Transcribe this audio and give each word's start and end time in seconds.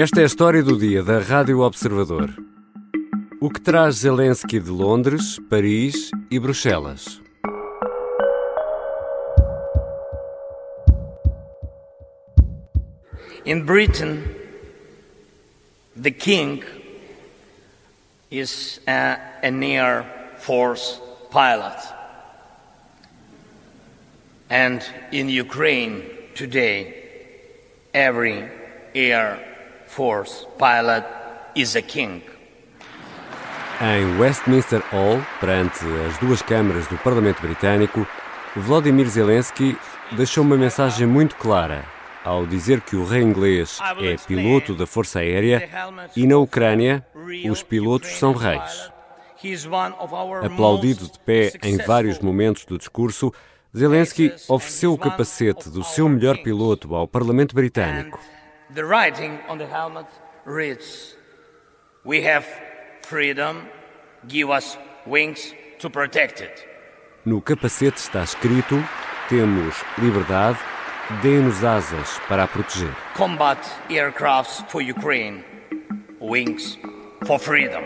Esta 0.00 0.20
é 0.20 0.22
a 0.22 0.26
história 0.26 0.62
do 0.62 0.78
dia 0.78 1.02
da 1.02 1.18
Rádio 1.18 1.58
Observador. 1.58 2.32
O 3.40 3.50
que 3.50 3.60
traz 3.60 3.96
Zelensky 3.96 4.60
de 4.60 4.70
Londres, 4.70 5.40
Paris 5.50 6.12
e 6.30 6.38
Bruxelas? 6.38 7.20
In 13.44 13.64
Britain, 13.64 14.22
the 16.00 16.12
king 16.12 16.62
is 18.30 18.80
a, 18.86 19.18
an 19.42 19.64
Air 19.64 20.06
Force 20.38 21.00
pilot. 21.32 21.76
And 24.48 24.78
in 25.10 25.28
Ukraine 25.28 26.04
today, 26.36 26.94
every 27.92 28.48
Air 28.94 29.47
Force 29.88 30.46
pilot 30.58 31.04
is 31.56 31.74
a 31.74 31.82
king. 31.82 32.22
Em 33.80 34.18
Westminster 34.18 34.82
Hall, 34.92 35.20
perante 35.40 35.84
as 36.06 36.18
duas 36.18 36.42
câmaras 36.42 36.86
do 36.88 36.98
Parlamento 36.98 37.40
Britânico, 37.40 38.06
Vladimir 38.54 39.08
Zelensky 39.08 39.76
deixou 40.12 40.44
uma 40.44 40.56
mensagem 40.56 41.06
muito 41.06 41.36
clara 41.36 41.84
ao 42.24 42.46
dizer 42.46 42.82
que 42.82 42.96
o 42.96 43.04
rei 43.04 43.22
inglês 43.22 43.78
é 44.00 44.16
piloto 44.16 44.74
da 44.74 44.86
Força 44.86 45.20
Aérea 45.20 45.68
e 46.14 46.26
na 46.26 46.36
Ucrânia 46.36 47.06
os 47.50 47.62
pilotos 47.62 48.10
são 48.10 48.32
reis. 48.34 48.92
Aplaudido 50.44 51.10
de 51.10 51.18
pé 51.20 51.52
em 51.62 51.78
vários 51.78 52.18
momentos 52.18 52.66
do 52.66 52.76
discurso, 52.76 53.32
Zelensky 53.74 54.34
ofereceu 54.48 54.92
o 54.92 54.98
capacete 54.98 55.70
do 55.70 55.82
seu 55.82 56.08
melhor 56.08 56.36
piloto 56.42 56.94
ao 56.94 57.08
Parlamento 57.08 57.54
Britânico. 57.54 58.18
The 58.74 58.84
writing 58.84 59.38
on 59.48 59.56
the 59.56 59.66
helmet 59.66 60.06
reads, 60.44 61.14
We 62.04 62.20
have 62.22 62.46
freedom, 63.02 63.66
give 64.26 64.50
us 64.50 64.76
wings 65.06 65.54
to 65.78 65.88
protect 65.88 66.42
it. 66.42 66.66
No 67.24 67.40
capacete 67.40 67.96
está 67.96 68.22
escrito: 68.22 68.76
Temos 69.30 69.74
liberdade, 69.96 70.58
dê-nos 71.22 71.64
asas 71.64 72.20
para 72.28 72.44
a 72.44 72.48
proteger. 72.48 72.94
Combat 73.14 73.58
aircrafts 73.88 74.62
for 74.68 74.82
Ukraine, 74.82 75.42
wings 76.20 76.76
for 77.24 77.38
freedom. 77.38 77.84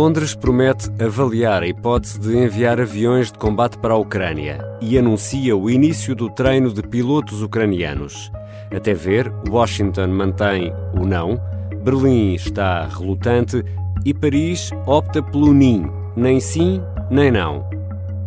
Londres 0.00 0.32
promete 0.32 0.88
avaliar 1.02 1.64
a 1.64 1.66
hipótese 1.66 2.20
de 2.20 2.38
enviar 2.38 2.80
aviões 2.80 3.32
de 3.32 3.38
combate 3.40 3.76
para 3.78 3.94
a 3.94 3.96
Ucrânia 3.96 4.64
e 4.80 4.96
anuncia 4.96 5.56
o 5.56 5.68
início 5.68 6.14
do 6.14 6.30
treino 6.30 6.72
de 6.72 6.82
pilotos 6.82 7.42
ucranianos. 7.42 8.30
Até 8.72 8.94
ver, 8.94 9.28
Washington 9.48 10.06
mantém 10.06 10.72
o 10.96 11.04
não, 11.04 11.42
Berlim 11.82 12.32
está 12.34 12.86
relutante 12.86 13.64
e 14.04 14.14
Paris 14.14 14.70
opta 14.86 15.20
pelo 15.20 15.52
NIM, 15.52 15.90
nem 16.14 16.38
sim, 16.38 16.80
nem 17.10 17.32
não. 17.32 17.68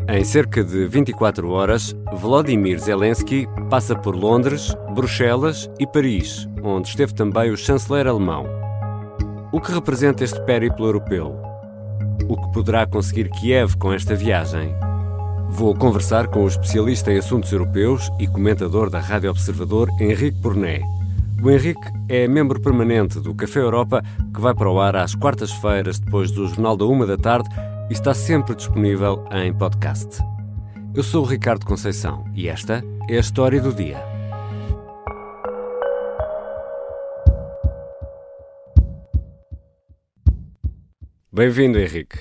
Em 0.10 0.26
cerca 0.26 0.66
de 0.66 0.86
24 0.88 1.50
horas, 1.52 1.96
Volodymyr 2.12 2.80
Zelensky 2.80 3.48
passa 3.70 3.96
por 3.96 4.14
Londres, 4.14 4.76
Bruxelas 4.94 5.72
e 5.80 5.88
Paris, 5.88 6.50
onde 6.62 6.90
esteve 6.90 7.14
também 7.14 7.50
o 7.50 7.56
chanceler 7.56 8.08
alemão. 8.08 8.46
O 9.54 9.62
que 9.62 9.72
representa 9.72 10.26
este 10.26 10.42
périplo 10.44 10.86
europeu? 10.86 11.41
O 12.28 12.38
que 12.38 12.52
poderá 12.54 12.86
conseguir 12.86 13.30
Kiev 13.30 13.76
com 13.78 13.94
esta 13.94 14.16
viagem. 14.16 14.74
Vou 15.50 15.76
conversar 15.76 16.28
com 16.28 16.44
o 16.44 16.48
especialista 16.48 17.12
em 17.12 17.18
assuntos 17.18 17.52
europeus 17.52 18.10
e 18.20 18.28
comentador 18.28 18.90
da 18.90 19.00
Rádio 19.00 19.30
Observador, 19.30 19.90
Henrique 20.00 20.42
Porné. 20.42 20.82
O 21.44 21.50
Henrique 21.50 21.82
é 22.08 22.28
membro 22.28 22.62
permanente 22.62 23.20
do 23.20 23.34
Café 23.34 23.60
Europa, 23.60 24.04
que 24.34 24.40
vai 24.40 24.54
para 24.54 24.70
o 24.70 24.80
ar 24.80 24.96
às 24.96 25.16
quartas-feiras, 25.16 26.00
depois 26.00 26.32
do 26.32 26.48
Jornal 26.48 26.78
da 26.78 26.86
Uma 26.86 27.06
da 27.06 27.18
Tarde, 27.18 27.50
e 27.90 27.94
está 27.94 28.14
sempre 28.14 28.56
disponível 28.56 29.26
em 29.32 29.54
podcast. 29.54 30.24
Eu 30.94 31.04
sou 31.04 31.24
o 31.24 31.28
Ricardo 31.28 31.66
Conceição 31.66 32.26
e 32.36 32.48
esta 32.48 32.84
é 33.10 33.18
a 33.18 33.20
história 33.20 33.60
do 33.60 33.74
dia. 33.74 34.11
Bem-vindo, 41.34 41.80
Henrique. 41.80 42.20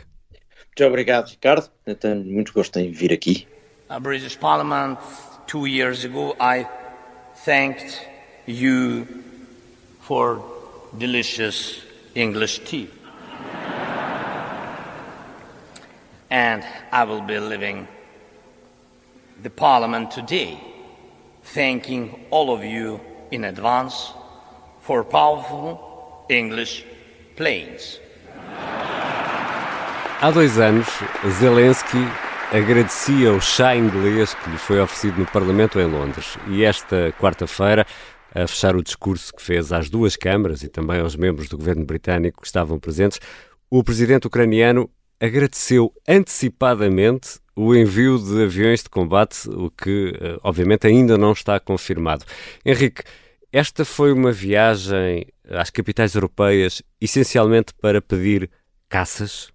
Muito 0.66 0.84
obrigado, 0.84 1.28
Ricardo. 1.30 1.68
Eu 1.84 1.96
tenho 1.96 2.24
muito 2.24 2.52
gosto 2.52 2.78
em 2.78 2.92
vir 2.92 3.12
aqui. 3.12 3.46
A 3.88 3.98
British 3.98 4.36
Parliament, 4.36 4.98
two 5.46 5.66
years 5.66 6.04
ago, 6.04 6.36
I 6.40 6.64
thanked 7.44 8.00
you 8.46 9.06
for 10.00 10.40
delicious 10.92 11.82
English 12.14 12.60
tea. 12.60 12.88
and 16.30 16.64
I 16.92 17.04
will 17.04 17.22
be 17.22 17.38
leaving 17.38 17.88
the 19.42 19.50
Parliament 19.50 20.12
today, 20.12 20.58
thanking 21.42 22.26
all 22.30 22.54
of 22.54 22.64
you 22.64 23.00
in 23.30 23.44
advance 23.44 24.12
for 24.80 25.02
powerful 25.02 26.24
English 26.28 26.84
planes. 27.36 27.98
Há 30.22 30.30
dois 30.30 30.58
anos, 30.58 30.86
Zelensky 31.38 31.96
agradecia 32.52 33.32
o 33.32 33.40
chá 33.40 33.74
inglês 33.74 34.34
que 34.34 34.50
lhe 34.50 34.58
foi 34.58 34.78
oferecido 34.78 35.18
no 35.18 35.24
Parlamento 35.24 35.80
em 35.80 35.86
Londres. 35.86 36.36
E 36.48 36.62
esta 36.62 37.10
quarta-feira, 37.18 37.86
a 38.34 38.46
fechar 38.46 38.76
o 38.76 38.82
discurso 38.82 39.32
que 39.32 39.40
fez 39.40 39.72
às 39.72 39.88
duas 39.88 40.16
câmaras 40.16 40.62
e 40.62 40.68
também 40.68 41.00
aos 41.00 41.16
membros 41.16 41.48
do 41.48 41.56
governo 41.56 41.86
britânico 41.86 42.42
que 42.42 42.46
estavam 42.46 42.78
presentes, 42.78 43.18
o 43.70 43.82
presidente 43.82 44.26
ucraniano 44.26 44.90
agradeceu 45.18 45.90
antecipadamente 46.06 47.40
o 47.56 47.74
envio 47.74 48.18
de 48.18 48.42
aviões 48.42 48.82
de 48.82 48.90
combate, 48.90 49.48
o 49.48 49.70
que 49.70 50.12
eh, 50.20 50.36
obviamente 50.42 50.86
ainda 50.86 51.16
não 51.16 51.32
está 51.32 51.58
confirmado. 51.58 52.26
Henrique, 52.62 53.02
esta 53.50 53.86
foi 53.86 54.12
uma 54.12 54.32
viagem 54.32 55.26
às 55.48 55.70
capitais 55.70 56.14
europeias 56.14 56.82
essencialmente 57.00 57.72
para 57.80 58.02
pedir 58.02 58.50
caças? 58.86 59.48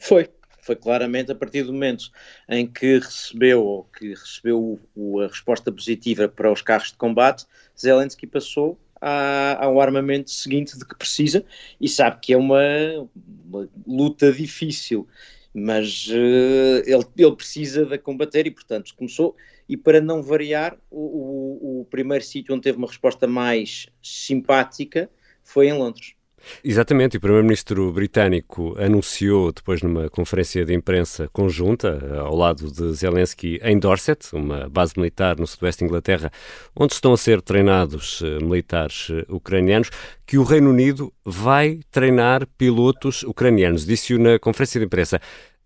Foi, 0.00 0.28
foi 0.62 0.74
claramente 0.76 1.30
a 1.30 1.34
partir 1.34 1.62
do 1.62 1.72
momento 1.72 2.10
em 2.48 2.66
que 2.66 2.98
recebeu 2.98 3.62
ou 3.62 3.84
que 3.84 4.08
recebeu 4.08 4.80
o, 4.96 5.20
a 5.20 5.28
resposta 5.28 5.70
positiva 5.70 6.26
para 6.26 6.50
os 6.50 6.62
carros 6.62 6.90
de 6.90 6.96
combate, 6.96 7.44
Zelensky 7.78 8.26
passou 8.26 8.78
ao 9.00 9.80
armamento 9.80 10.30
seguinte 10.30 10.78
de 10.78 10.84
que 10.84 10.94
precisa 10.94 11.44
e 11.80 11.88
sabe 11.88 12.18
que 12.20 12.32
é 12.32 12.36
uma, 12.36 12.60
uma 13.46 13.68
luta 13.86 14.30
difícil, 14.32 15.08
mas 15.54 16.06
uh, 16.08 16.82
ele, 16.84 17.04
ele, 17.16 17.36
precisa 17.36 17.86
de 17.86 17.98
combater 17.98 18.46
e, 18.46 18.50
portanto, 18.50 18.94
começou. 18.94 19.34
E 19.68 19.76
para 19.76 20.00
não 20.00 20.22
variar, 20.22 20.76
o, 20.90 21.00
o, 21.00 21.80
o 21.80 21.84
primeiro 21.86 22.24
sítio 22.24 22.54
onde 22.54 22.62
teve 22.62 22.76
uma 22.76 22.88
resposta 22.88 23.26
mais 23.26 23.86
simpática 24.02 25.10
foi 25.42 25.68
em 25.68 25.72
Londres. 25.72 26.14
Exatamente, 26.62 27.16
o 27.16 27.20
Primeiro-Ministro 27.20 27.92
britânico 27.92 28.74
anunciou 28.78 29.52
depois 29.52 29.82
numa 29.82 30.08
conferência 30.08 30.64
de 30.64 30.74
imprensa 30.74 31.28
conjunta, 31.32 31.98
eh, 32.02 32.18
ao 32.18 32.36
lado 32.36 32.70
de 32.70 32.92
Zelensky, 32.92 33.60
em 33.62 33.78
Dorset, 33.78 34.34
uma 34.34 34.68
base 34.68 34.94
militar 34.96 35.38
no 35.38 35.46
sudoeste 35.46 35.80
de 35.80 35.84
Inglaterra, 35.86 36.30
onde 36.74 36.94
estão 36.94 37.12
a 37.12 37.16
ser 37.16 37.40
treinados 37.42 38.22
eh, 38.22 38.42
militares 38.42 39.08
eh, 39.10 39.24
ucranianos, 39.28 39.90
que 40.26 40.38
o 40.38 40.42
Reino 40.42 40.70
Unido 40.70 41.12
vai 41.24 41.80
treinar 41.90 42.46
pilotos 42.58 43.22
ucranianos. 43.22 43.84
Disse-o 43.84 44.18
na 44.18 44.38
conferência 44.38 44.78
de 44.78 44.86
imprensa 44.86 45.20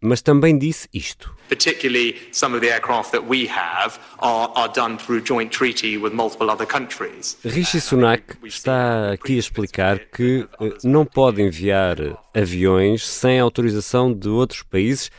mas 0.04 0.20
também 0.20 0.58
disse 0.58 0.86
isto. 0.92 1.34
Particularly 1.48 2.16
some 2.32 2.54
of 2.54 2.60
the 2.60 2.70
aircraft 2.70 3.12
that 3.12 3.26
we 3.28 3.46
have 3.46 3.98
are, 4.18 4.50
are 4.54 4.68
done 4.68 4.98
through 4.98 5.22
joint 5.22 5.52
treaty 5.52 5.96
with 5.98 6.12
multiple 6.12 6.50
other 6.50 6.66
countries. 6.66 7.36
Rishi 7.44 7.80
Sunak 7.80 8.36
está 8.44 9.12
aqui 9.12 9.36
a 9.36 9.38
explicar 9.38 9.98
que 9.98 10.46
eh, 10.60 10.72
não 10.82 11.04
pode 11.04 11.42
enviar 11.42 11.96
aviões 12.34 13.06
sem 13.06 13.40
autorização 13.40 14.12
de 14.12 14.28
outros 14.28 14.62
países, 14.62 15.10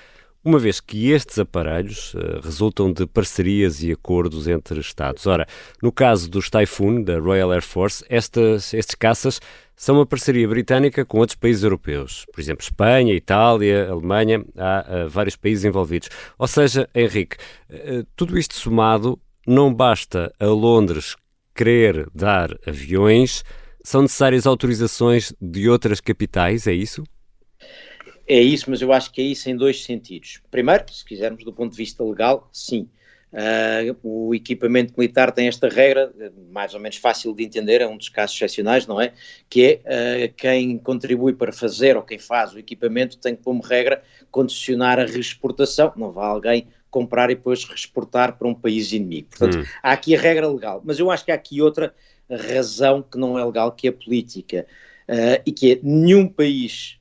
uma 0.46 0.60
vez 0.60 0.80
que 0.80 1.10
estes 1.10 1.40
aparelhos 1.40 2.14
uh, 2.14 2.40
resultam 2.44 2.94
de 2.94 3.08
parcerias 3.08 3.82
e 3.82 3.92
acordos 3.92 4.48
entre 4.48 4.80
Estados. 4.80 5.26
Ora, 5.26 5.48
no 5.82 5.92
caso 5.92 6.30
dos 6.30 6.52
Typhoon, 6.52 7.02
da 7.02 7.18
Royal 7.18 7.52
Air 7.52 7.64
Force, 7.64 8.06
estas, 8.08 8.72
estes 8.72 8.94
caças 8.94 9.42
são 9.76 9.96
uma 9.96 10.06
parceria 10.06 10.48
britânica 10.48 11.04
com 11.04 11.18
outros 11.18 11.36
países 11.36 11.64
europeus, 11.64 12.26
por 12.32 12.40
exemplo, 12.40 12.64
Espanha, 12.64 13.14
Itália, 13.14 13.90
Alemanha, 13.90 14.46
há 14.56 14.86
uh, 14.88 15.10
vários 15.10 15.36
países 15.36 15.66
envolvidos. 15.66 16.10
Ou 16.38 16.48
seja, 16.48 16.88
Henrique, 16.94 17.38
uh, 17.72 18.06
tudo 18.16 18.38
isto 18.38 18.54
somado, 18.54 19.20
não 19.48 19.74
basta 19.74 20.32
a 20.40 20.46
Londres 20.46 21.16
querer 21.56 22.08
dar 22.14 22.56
aviões, 22.68 23.44
são 23.84 24.04
necessárias 24.04 24.46
autorizações 24.46 25.34
de 25.42 25.68
outras 25.70 26.00
capitais, 26.00 26.68
é 26.68 26.74
isso? 26.74 27.04
É 28.28 28.40
isso, 28.40 28.70
mas 28.70 28.82
eu 28.82 28.92
acho 28.92 29.12
que 29.12 29.22
é 29.22 29.26
isso 29.26 29.50
em 29.50 29.56
dois 29.56 29.84
sentidos. 29.84 30.42
Primeiro, 30.50 30.92
se 30.92 31.06
quisermos 31.06 31.44
do 31.44 31.54
ponto 31.54 31.72
de 31.72 31.78
vista 31.78 32.04
legal, 32.04 32.50
sim. 32.52 32.90
Uh, 33.34 33.98
o 34.02 34.34
equipamento 34.34 34.94
militar 34.98 35.30
tem 35.30 35.50
esta 35.50 35.68
regra, 35.68 36.14
mais 36.50 36.74
ou 36.74 36.80
menos 36.80 36.96
fácil 36.96 37.34
de 37.36 37.44
entender, 37.44 37.82
é 37.82 37.88
um 37.88 37.98
dos 37.98 38.08
casos 38.08 38.34
excepcionais, 38.36 38.88
não 38.88 39.00
é? 39.02 39.12
Que 39.50 39.82
é 39.84 40.30
uh, 40.30 40.34
quem 40.38 40.78
contribui 40.78 41.34
para 41.34 41.52
fazer 41.52 41.98
ou 41.98 42.04
quem 42.04 42.18
faz 42.18 42.54
o 42.54 42.60
equipamento 42.60 43.18
tem 43.18 43.36
como 43.36 43.62
regra 43.62 44.02
condicionar 44.32 45.00
a 45.00 45.06
reexportação, 45.06 45.92
não 45.98 46.12
vai 46.12 46.28
alguém 46.28 46.68
comprar 46.90 47.30
e 47.30 47.36
depois 47.36 47.66
reexportar 47.66 48.38
para 48.38 48.48
um 48.48 48.56
país 48.56 48.94
inimigo. 48.94 49.28
Portanto, 49.30 49.60
hum. 49.60 49.66
há 49.84 49.92
aqui 49.92 50.16
a 50.16 50.20
regra 50.20 50.48
legal, 50.48 50.82
mas 50.86 50.98
eu 50.98 51.12
acho 51.12 51.26
que 51.26 51.32
há 51.32 51.36
aqui 51.36 51.62
outra 51.62 51.94
razão 52.30 53.02
que 53.02 53.18
não 53.18 53.38
é 53.38 53.44
legal, 53.44 53.72
que 53.74 53.88
é 53.88 53.90
a 53.90 53.94
política, 53.94 54.66
uh, 55.10 55.42
e 55.46 55.52
que 55.52 55.74
é 55.74 55.80
nenhum 55.84 56.28
país 56.28 57.00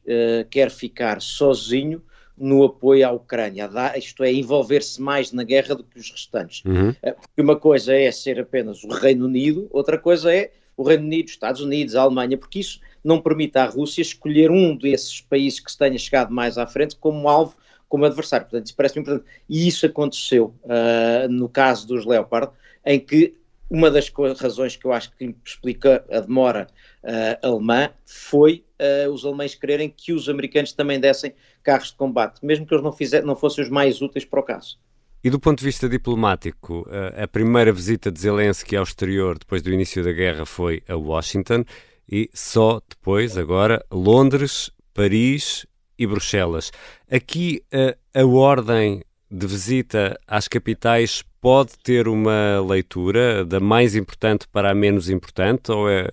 quer 0.51 0.71
ficar 0.71 1.21
sozinho 1.21 2.03
no 2.37 2.65
apoio 2.65 3.07
à 3.07 3.13
Ucrânia, 3.13 3.71
isto 3.97 4.25
é, 4.25 4.33
envolver-se 4.33 5.01
mais 5.01 5.33
na 5.33 5.45
guerra 5.45 5.75
do 5.75 5.85
que 5.85 5.99
os 5.99 6.11
restantes. 6.11 6.65
Uhum. 6.65 6.95
Eh, 7.03 7.13
porque 7.13 7.41
uma 7.41 7.57
coisa 7.57 7.95
é 7.95 8.11
ser 8.11 8.41
apenas 8.41 8.83
o 8.83 8.89
Reino 8.89 9.27
Unido, 9.27 9.69
outra 9.71 9.97
coisa 9.97 10.35
é 10.35 10.51
o 10.77 10.83
Reino 10.83 11.05
Unido, 11.05 11.27
os 11.27 11.33
Estados 11.33 11.61
Unidos, 11.61 11.95
a 11.95 12.03
Alemanha, 12.03 12.37
porque 12.37 12.59
isso 12.59 12.81
não 13.05 13.21
permite 13.21 13.57
à 13.57 13.67
Rússia 13.67 14.03
escolher 14.03 14.51
um 14.51 14.77
desses 14.77 15.21
países 15.21 15.61
que 15.61 15.71
se 15.71 15.79
tenha 15.79 15.97
chegado 15.97 16.33
mais 16.33 16.59
à 16.59 16.67
frente 16.67 16.97
como 16.97 17.29
alvo, 17.29 17.55
como 17.89 18.05
adversário. 18.05 18.47
Portanto, 18.47 18.67
isso 18.67 18.77
parece-me 18.77 19.03
importante. 19.03 19.27
E 19.49 19.69
isso 19.69 19.87
aconteceu 19.87 20.53
uh, 20.65 21.29
no 21.31 21.49
caso 21.49 21.87
dos 21.87 22.05
Leopard, 22.05 22.51
em 22.85 22.99
que 22.99 23.35
uma 23.75 23.91
das 23.91 24.09
razões 24.41 24.77
que 24.77 24.87
eu 24.87 24.93
acho 24.93 25.11
que 25.17 25.35
explica 25.45 26.05
a 26.11 26.21
demora 26.21 26.69
uh, 27.03 27.47
alemã 27.47 27.91
foi 28.07 28.65
uh, 28.81 29.11
os 29.11 29.25
alemães 29.25 29.55
quererem 29.55 29.93
que 29.95 30.13
os 30.13 30.29
americanos 30.29 30.73
também 30.73 31.01
dessem 31.01 31.35
carros 31.63 31.89
de 31.89 31.97
combate, 31.97 32.45
mesmo 32.45 32.65
que 32.65 32.73
eles 32.73 32.85
não, 32.85 32.93
fizer, 32.93 33.25
não 33.25 33.35
fossem 33.35 33.65
os 33.65 33.71
mais 33.71 34.01
úteis 34.01 34.25
para 34.25 34.41
o 34.41 34.43
caso. 34.45 34.79
E 35.25 35.31
do 35.31 35.41
ponto 35.41 35.59
de 35.59 35.65
vista 35.65 35.89
diplomático, 35.89 36.87
a 37.17 37.27
primeira 37.27 37.73
visita 37.73 38.13
de 38.13 38.21
Zelensky 38.21 38.77
ao 38.77 38.85
exterior 38.85 39.39
depois 39.39 39.63
do 39.63 39.73
início 39.73 40.05
da 40.05 40.13
guerra 40.13 40.45
foi 40.45 40.83
a 40.87 40.95
Washington 40.95 41.65
e 42.07 42.29
só 42.35 42.79
depois, 42.87 43.39
agora, 43.39 43.83
Londres, 43.91 44.71
Paris 44.93 45.67
e 45.99 46.07
Bruxelas. 46.07 46.71
Aqui 47.11 47.63
a, 47.73 48.21
a 48.21 48.27
ordem 48.27 49.03
de 49.31 49.47
visita 49.47 50.19
às 50.27 50.49
capitais 50.49 51.23
pode 51.41 51.79
ter 51.83 52.09
uma 52.09 52.61
leitura 52.61 53.45
da 53.45 53.61
mais 53.61 53.95
importante 53.95 54.47
para 54.49 54.71
a 54.71 54.75
menos 54.75 55.11
importante 55.11 55.71
ou 55.71 55.89
é 55.89 56.09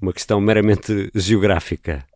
uma 0.00 0.12
questão 0.12 0.40
meramente 0.40 1.10
geográfica? 1.14 2.06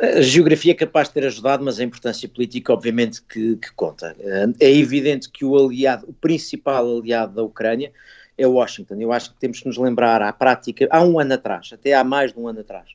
A 0.00 0.20
geografia 0.20 0.72
é 0.72 0.74
capaz 0.74 1.08
de 1.08 1.14
ter 1.14 1.26
ajudado, 1.26 1.64
mas 1.64 1.80
a 1.80 1.84
importância 1.84 2.28
política, 2.28 2.72
obviamente, 2.72 3.22
que, 3.22 3.56
que, 3.56 3.72
conta. 3.74 4.14
É 4.60 4.70
evidente 4.70 5.30
que 5.30 5.44
o 5.44 5.56
aliado, 5.56 6.08
o 6.08 6.12
principal 6.12 6.98
aliado 6.98 7.34
da 7.34 7.42
Ucrânia 7.42 7.90
é 8.36 8.46
Washington. 8.46 8.96
Eu 9.00 9.12
acho 9.12 9.32
que 9.32 9.40
temos 9.40 9.60
que 9.60 9.66
nos 9.66 9.78
lembrar 9.78 10.20
à 10.22 10.32
prática, 10.32 10.86
há 10.90 11.02
um 11.02 11.18
ano 11.18 11.34
atrás, 11.34 11.70
até 11.72 11.94
há 11.94 12.04
mais 12.04 12.32
de 12.32 12.38
um 12.38 12.46
ano 12.46 12.60
atrás, 12.60 12.90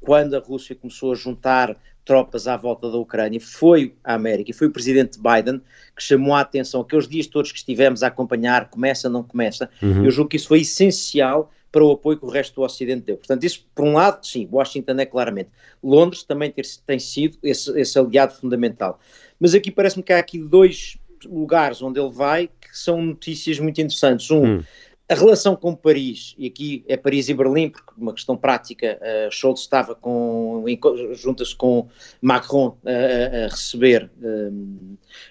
quando 0.00 0.34
a 0.34 0.40
Rússia 0.40 0.74
começou 0.74 1.12
a 1.12 1.14
juntar 1.14 1.76
tropas 2.08 2.48
à 2.48 2.56
volta 2.56 2.90
da 2.90 2.96
Ucrânia, 2.96 3.38
foi 3.38 3.94
a 4.02 4.14
América 4.14 4.50
e 4.50 4.54
foi 4.54 4.66
o 4.66 4.70
presidente 4.70 5.18
Biden 5.20 5.60
que 5.94 6.02
chamou 6.02 6.34
a 6.34 6.40
atenção, 6.40 6.80
aqueles 6.80 7.06
dias 7.06 7.26
todos 7.26 7.52
que 7.52 7.58
estivemos 7.58 8.02
a 8.02 8.06
acompanhar, 8.06 8.70
começa, 8.70 9.10
não 9.10 9.22
começa, 9.22 9.68
uhum. 9.82 10.06
eu 10.06 10.10
julgo 10.10 10.30
que 10.30 10.36
isso 10.36 10.48
foi 10.48 10.62
essencial 10.62 11.52
para 11.70 11.84
o 11.84 11.92
apoio 11.92 12.16
que 12.16 12.24
o 12.24 12.30
resto 12.30 12.54
do 12.54 12.62
Ocidente 12.62 13.02
deu. 13.02 13.18
Portanto, 13.18 13.44
isso, 13.44 13.66
por 13.74 13.84
um 13.84 13.92
lado, 13.92 14.26
sim, 14.26 14.48
Washington 14.50 14.94
é 14.98 15.04
claramente. 15.04 15.50
Londres 15.84 16.22
também 16.22 16.50
ter, 16.50 16.64
tem 16.86 16.98
sido 16.98 17.36
esse, 17.42 17.78
esse 17.78 17.98
aliado 17.98 18.32
fundamental. 18.32 18.98
Mas 19.38 19.54
aqui 19.54 19.70
parece-me 19.70 20.02
que 20.02 20.14
há 20.14 20.18
aqui 20.18 20.38
dois 20.38 20.96
lugares 21.26 21.82
onde 21.82 22.00
ele 22.00 22.10
vai 22.10 22.46
que 22.46 22.68
são 22.72 23.02
notícias 23.02 23.58
muito 23.58 23.78
interessantes. 23.82 24.30
Um, 24.30 24.44
hum. 24.44 24.64
A 25.08 25.14
relação 25.14 25.56
com 25.56 25.74
Paris, 25.74 26.34
e 26.36 26.46
aqui 26.46 26.84
é 26.86 26.96
Paris 26.96 27.28
e 27.28 27.34
Berlim, 27.34 27.70
porque 27.70 27.92
uma 27.96 28.12
questão 28.12 28.36
prática, 28.36 29.00
uh, 29.00 29.32
Scholz 29.32 29.60
estava 29.60 29.94
com, 29.94 30.64
junta-se 31.12 31.56
com 31.56 31.88
Macron 32.20 32.76
uh, 32.84 33.46
a 33.46 33.48
receber, 33.48 34.10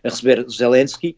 a 0.03 0.09
receber 0.09 0.45
Zelensky, 0.49 1.15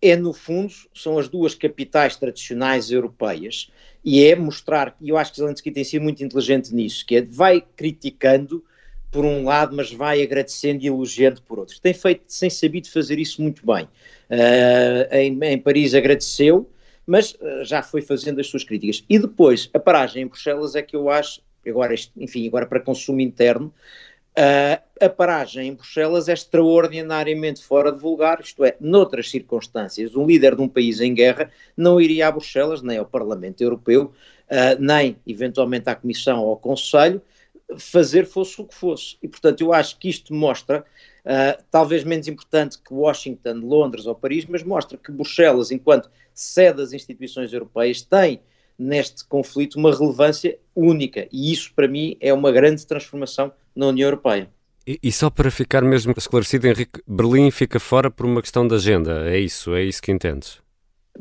é 0.00 0.16
no 0.16 0.32
fundo, 0.32 0.72
são 0.94 1.18
as 1.18 1.28
duas 1.28 1.54
capitais 1.54 2.16
tradicionais 2.16 2.90
europeias, 2.90 3.70
e 4.02 4.24
é 4.24 4.34
mostrar, 4.34 4.96
e 4.98 5.10
eu 5.10 5.18
acho 5.18 5.32
que 5.32 5.38
Zelensky 5.38 5.70
tem 5.70 5.84
sido 5.84 6.02
muito 6.02 6.24
inteligente 6.24 6.74
nisso, 6.74 7.04
que 7.04 7.16
é, 7.16 7.22
vai 7.22 7.62
criticando 7.76 8.64
por 9.10 9.24
um 9.24 9.44
lado, 9.44 9.76
mas 9.76 9.92
vai 9.92 10.22
agradecendo 10.22 10.82
e 10.84 10.86
elogiando 10.86 11.42
por 11.42 11.58
outro. 11.58 11.78
Tem 11.80 11.92
feito, 11.92 12.22
sem 12.28 12.48
sabido 12.48 12.88
fazer 12.88 13.18
isso 13.18 13.42
muito 13.42 13.66
bem. 13.66 13.84
Uh, 14.30 15.14
em, 15.14 15.38
em, 15.42 15.58
Paris 15.58 15.94
agradeceu, 15.94 16.70
mas 17.10 17.32
uh, 17.32 17.64
já 17.64 17.82
foi 17.82 18.00
fazendo 18.00 18.40
as 18.40 18.46
suas 18.46 18.62
críticas. 18.62 19.04
E 19.08 19.18
depois, 19.18 19.68
a 19.74 19.80
paragem 19.80 20.22
em 20.22 20.26
Bruxelas 20.28 20.76
é 20.76 20.82
que 20.82 20.94
eu 20.94 21.10
acho, 21.10 21.42
agora, 21.66 21.92
enfim, 22.16 22.46
agora 22.46 22.66
para 22.66 22.78
consumo 22.78 23.20
interno, 23.20 23.74
Uh, 24.30 24.80
a 25.04 25.08
paragem 25.08 25.66
em 25.66 25.74
Bruxelas 25.74 26.28
é 26.28 26.32
extraordinariamente 26.32 27.64
fora 27.64 27.90
de 27.90 27.98
vulgar, 27.98 28.40
isto 28.40 28.64
é, 28.64 28.76
noutras 28.80 29.28
circunstâncias, 29.28 30.14
um 30.14 30.24
líder 30.24 30.54
de 30.54 30.62
um 30.62 30.68
país 30.68 31.00
em 31.00 31.12
guerra 31.12 31.50
não 31.76 32.00
iria 32.00 32.28
a 32.28 32.30
Bruxelas, 32.30 32.80
nem 32.80 32.96
ao 32.96 33.04
Parlamento 33.04 33.60
Europeu, 33.60 34.12
uh, 34.48 34.78
nem 34.80 35.16
eventualmente 35.26 35.90
à 35.90 35.96
Comissão 35.96 36.44
ou 36.44 36.50
ao 36.50 36.56
Conselho, 36.56 37.20
fazer 37.76 38.24
fosse 38.24 38.60
o 38.60 38.64
que 38.64 38.74
fosse. 38.74 39.16
E, 39.20 39.26
portanto, 39.26 39.60
eu 39.62 39.72
acho 39.72 39.98
que 39.98 40.08
isto 40.08 40.32
mostra, 40.32 40.84
uh, 41.24 41.62
talvez 41.70 42.04
menos 42.04 42.28
importante 42.28 42.78
que 42.78 42.92
Washington, 42.92 43.60
Londres 43.62 44.06
ou 44.06 44.14
Paris, 44.14 44.46
mas 44.46 44.62
mostra 44.62 44.98
que 44.98 45.12
Bruxelas, 45.12 45.70
enquanto 45.70 46.10
sede 46.34 46.78
das 46.78 46.92
instituições 46.92 47.52
europeias, 47.52 48.02
tem 48.02 48.40
neste 48.78 49.24
conflito 49.26 49.76
uma 49.78 49.94
relevância 49.94 50.58
única. 50.74 51.28
E 51.30 51.52
isso, 51.52 51.72
para 51.74 51.86
mim, 51.86 52.16
é 52.20 52.32
uma 52.32 52.50
grande 52.50 52.86
transformação 52.86 53.52
na 53.76 53.86
União 53.88 54.06
Europeia. 54.06 54.48
E, 54.86 54.98
e, 55.02 55.12
só 55.12 55.28
para 55.28 55.50
ficar 55.50 55.82
mesmo 55.82 56.14
esclarecido, 56.16 56.66
Henrique, 56.66 57.02
Berlim 57.06 57.50
fica 57.50 57.78
fora 57.78 58.10
por 58.10 58.24
uma 58.24 58.40
questão 58.40 58.66
de 58.66 58.74
agenda, 58.74 59.30
é 59.30 59.38
isso? 59.38 59.74
É 59.74 59.84
isso 59.84 60.00
que 60.00 60.10
entendes? 60.10 60.60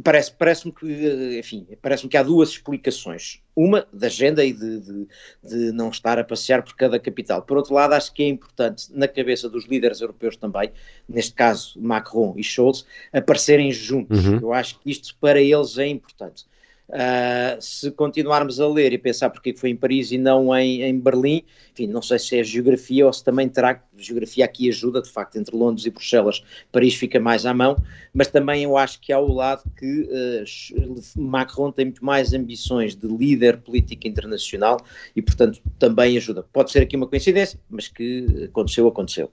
Parece, 0.04 0.32
parece-me 0.32 0.74
que, 0.74 1.40
enfim, 1.40 1.68
parece-me 1.82 2.10
que 2.10 2.18
há 2.18 2.24
duas 2.24 2.50
explicações. 2.50 3.42
Uma, 3.56 3.86
da 3.92 4.08
agenda 4.08 4.46
e 4.46 4.54
de, 4.54 4.80
de, 4.80 5.08
de, 5.44 5.72
não 5.74 5.90
estar 5.90 6.18
a 6.18 6.24
passear 6.24 6.64
por 6.64 6.76
cada 6.76 7.00
capital. 7.00 7.42
Por 7.42 7.58
outro 7.58 7.74
lado, 7.74 7.94
acho 7.94 8.14
que 8.14 8.24
é 8.24 8.28
importante, 8.28 8.88
na 8.94 9.08
cabeça 9.08 9.50
dos 9.50 9.66
líderes 9.66 10.00
europeus 10.00 10.38
também, 10.38 10.72
neste 11.08 11.34
caso 11.34 11.80
Macron 11.82 12.34
e 12.38 12.44
Scholz, 12.44 12.86
aparecerem 13.12 13.72
juntos. 13.72 14.26
Uhum. 14.26 14.40
Eu 14.42 14.54
acho 14.54 14.80
que 14.80 14.90
isto 14.90 15.16
para 15.20 15.42
eles 15.42 15.78
é 15.78 15.88
importante. 15.88 16.46
Uh, 16.90 17.62
se 17.62 17.92
continuarmos 17.92 18.60
a 18.60 18.68
ler 18.68 18.94
e 18.94 18.98
pensar 18.98 19.30
porque 19.30 19.54
foi 19.56 19.70
em 19.70 19.76
Paris 19.76 20.12
e 20.12 20.18
não 20.18 20.56
em, 20.56 20.82
em, 20.82 21.00
Berlim, 21.00 21.44
enfim, 21.72 21.86
não 21.86 22.02
sei 22.02 22.18
se 22.18 22.40
é 22.40 22.44
geografia 22.44 23.06
ou 23.06 23.14
se 23.14 23.24
também 23.24 23.48
terá, 23.48 23.84
geografia 23.96 24.44
aqui 24.44 24.68
ajuda, 24.70 25.00
de 25.00 25.10
facto, 25.10 25.36
entre 25.36 25.56
Londres 25.56 25.86
e 25.86 25.92
Bruxelas, 25.92 26.44
Paris 26.72 26.96
fica 26.96 27.20
mais 27.20 27.46
à 27.46 27.54
mão, 27.54 27.78
mas 28.12 28.28
também 28.30 28.64
eu 28.64 28.76
acho 28.76 29.00
que 29.02 29.14
há 29.14 29.20
o 29.20 29.32
lado 29.32 29.62
que 29.78 30.02
uh, 30.02 31.22
Macron 31.22 31.72
tem 31.72 31.86
muito 31.86 32.04
mais 32.04 32.34
ambições 32.34 32.96
de 32.96 33.08
líder 33.08 33.58
político 33.58 34.08
internacional 34.08 34.78
e, 35.16 35.22
portanto, 35.22 35.62
também 35.78 36.18
ajuda. 36.18 36.44
Pode 36.52 36.72
ser 36.72 36.82
aqui 36.82 36.96
uma 36.96 37.06
coincidência, 37.06 37.60
mas 37.70 37.88
que 37.88 38.46
aconteceu, 38.50 38.88
aconteceu. 38.88 39.32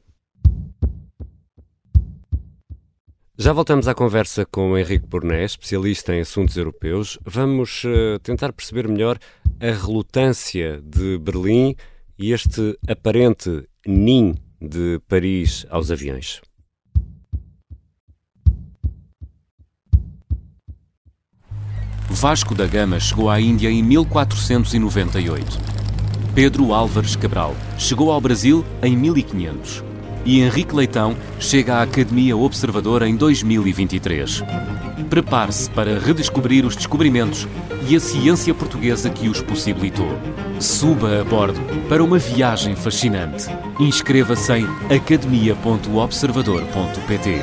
Já 3.38 3.52
voltamos 3.52 3.86
à 3.86 3.94
conversa 3.94 4.46
com 4.46 4.70
o 4.70 4.78
Henrique 4.78 5.06
Borné, 5.06 5.44
especialista 5.44 6.14
em 6.14 6.20
assuntos 6.22 6.56
europeus. 6.56 7.18
Vamos 7.22 7.84
uh, 7.84 8.18
tentar 8.22 8.50
perceber 8.50 8.88
melhor 8.88 9.18
a 9.60 9.66
relutância 9.66 10.80
de 10.82 11.18
Berlim 11.18 11.76
e 12.18 12.32
este 12.32 12.78
aparente 12.88 13.68
nin 13.86 14.36
de 14.58 14.98
Paris 15.06 15.66
aos 15.68 15.90
aviões. 15.90 16.40
Vasco 22.08 22.54
da 22.54 22.66
Gama 22.66 22.98
chegou 22.98 23.28
à 23.28 23.38
Índia 23.38 23.70
em 23.70 23.82
1498. 23.82 25.58
Pedro 26.34 26.72
Álvares 26.72 27.16
Cabral 27.16 27.54
chegou 27.78 28.10
ao 28.10 28.20
Brasil 28.20 28.64
em 28.82 28.96
1500 28.96 29.85
e 30.26 30.42
Henrique 30.42 30.74
Leitão 30.74 31.16
chega 31.38 31.76
à 31.76 31.82
Academia 31.82 32.36
Observador 32.36 33.02
em 33.02 33.14
2023. 33.16 34.42
Prepare-se 35.08 35.70
para 35.70 35.96
redescobrir 35.98 36.66
os 36.66 36.74
descobrimentos 36.74 37.46
e 37.88 37.94
a 37.94 38.00
ciência 38.00 38.52
portuguesa 38.52 39.08
que 39.08 39.28
os 39.28 39.40
possibilitou. 39.40 40.08
Suba 40.58 41.20
a 41.20 41.24
bordo 41.24 41.60
para 41.88 42.02
uma 42.02 42.18
viagem 42.18 42.74
fascinante. 42.74 43.46
Inscreva-se 43.78 44.52
em 44.52 44.66
academia.observador.pt. 44.94 47.42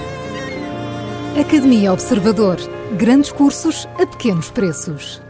Academia 1.39 1.93
Observador. 1.93 2.57
Grandes 2.97 3.31
cursos 3.31 3.87
a 3.95 4.05
pequenos 4.05 4.51
preços. 4.51 5.21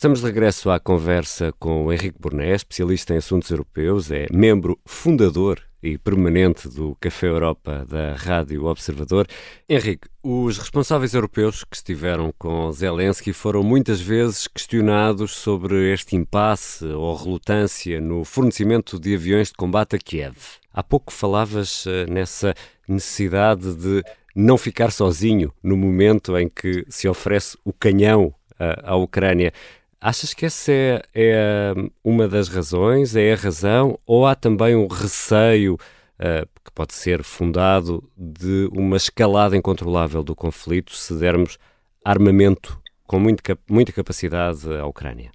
Estamos 0.00 0.20
de 0.20 0.26
regresso 0.28 0.70
à 0.70 0.80
conversa 0.80 1.52
com 1.58 1.84
o 1.84 1.92
Henrique 1.92 2.18
Burné, 2.18 2.54
especialista 2.54 3.12
em 3.12 3.18
assuntos 3.18 3.50
europeus, 3.50 4.10
é 4.10 4.28
membro 4.32 4.80
fundador 4.86 5.60
e 5.82 5.98
permanente 5.98 6.70
do 6.70 6.96
Café 6.98 7.26
Europa 7.26 7.84
da 7.86 8.14
Rádio 8.14 8.64
Observador. 8.64 9.26
Henrique, 9.68 10.08
os 10.22 10.56
responsáveis 10.56 11.12
europeus 11.12 11.64
que 11.64 11.76
estiveram 11.76 12.32
com 12.38 12.72
Zelensky 12.72 13.34
foram 13.34 13.62
muitas 13.62 14.00
vezes 14.00 14.48
questionados 14.48 15.36
sobre 15.36 15.92
este 15.92 16.16
impasse 16.16 16.86
ou 16.86 17.14
relutância 17.14 18.00
no 18.00 18.24
fornecimento 18.24 18.98
de 18.98 19.14
aviões 19.14 19.48
de 19.48 19.54
combate 19.54 19.96
a 19.96 19.98
Kiev. 19.98 20.34
Há 20.72 20.82
pouco 20.82 21.12
falavas 21.12 21.84
uh, 21.84 22.10
nessa 22.10 22.54
necessidade 22.88 23.74
de 23.74 24.02
não 24.34 24.56
ficar 24.56 24.92
sozinho 24.92 25.52
no 25.62 25.76
momento 25.76 26.38
em 26.38 26.48
que 26.48 26.86
se 26.88 27.06
oferece 27.06 27.58
o 27.66 27.70
canhão 27.74 28.28
uh, 28.52 28.80
à 28.82 28.96
Ucrânia. 28.96 29.52
Achas 30.00 30.32
que 30.32 30.46
essa 30.46 30.72
é, 30.72 31.02
é, 31.14 31.74
uma 32.02 32.26
das 32.26 32.48
razões, 32.48 33.14
é 33.14 33.34
a 33.34 33.36
razão, 33.36 33.98
ou 34.06 34.26
há 34.26 34.34
também 34.34 34.74
um 34.74 34.86
receio 34.86 35.74
uh, 35.74 36.48
que 36.64 36.72
pode 36.74 36.94
ser 36.94 37.22
fundado 37.22 38.02
de 38.16 38.66
uma 38.72 38.96
escalada 38.96 39.54
incontrolável 39.54 40.22
do 40.22 40.34
conflito 40.34 40.94
se 40.94 41.12
dermos 41.12 41.58
armamento 42.02 42.80
com 43.06 43.20
muito, 43.20 43.42
muita 43.68 43.92
capacidade 43.92 44.72
à 44.72 44.86
Ucrânia? 44.86 45.30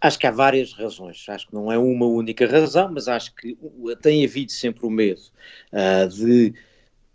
Acho 0.00 0.18
que 0.18 0.26
há 0.26 0.32
várias 0.32 0.72
razões. 0.72 1.24
Acho 1.28 1.46
que 1.46 1.54
não 1.54 1.70
é 1.70 1.78
uma 1.78 2.06
única 2.06 2.48
razão, 2.48 2.90
mas 2.90 3.06
acho 3.06 3.32
que 3.36 3.56
tem 4.02 4.24
havido 4.24 4.50
sempre 4.50 4.86
o 4.86 4.90
medo 4.90 5.20
uh, 5.72 6.08
de 6.08 6.52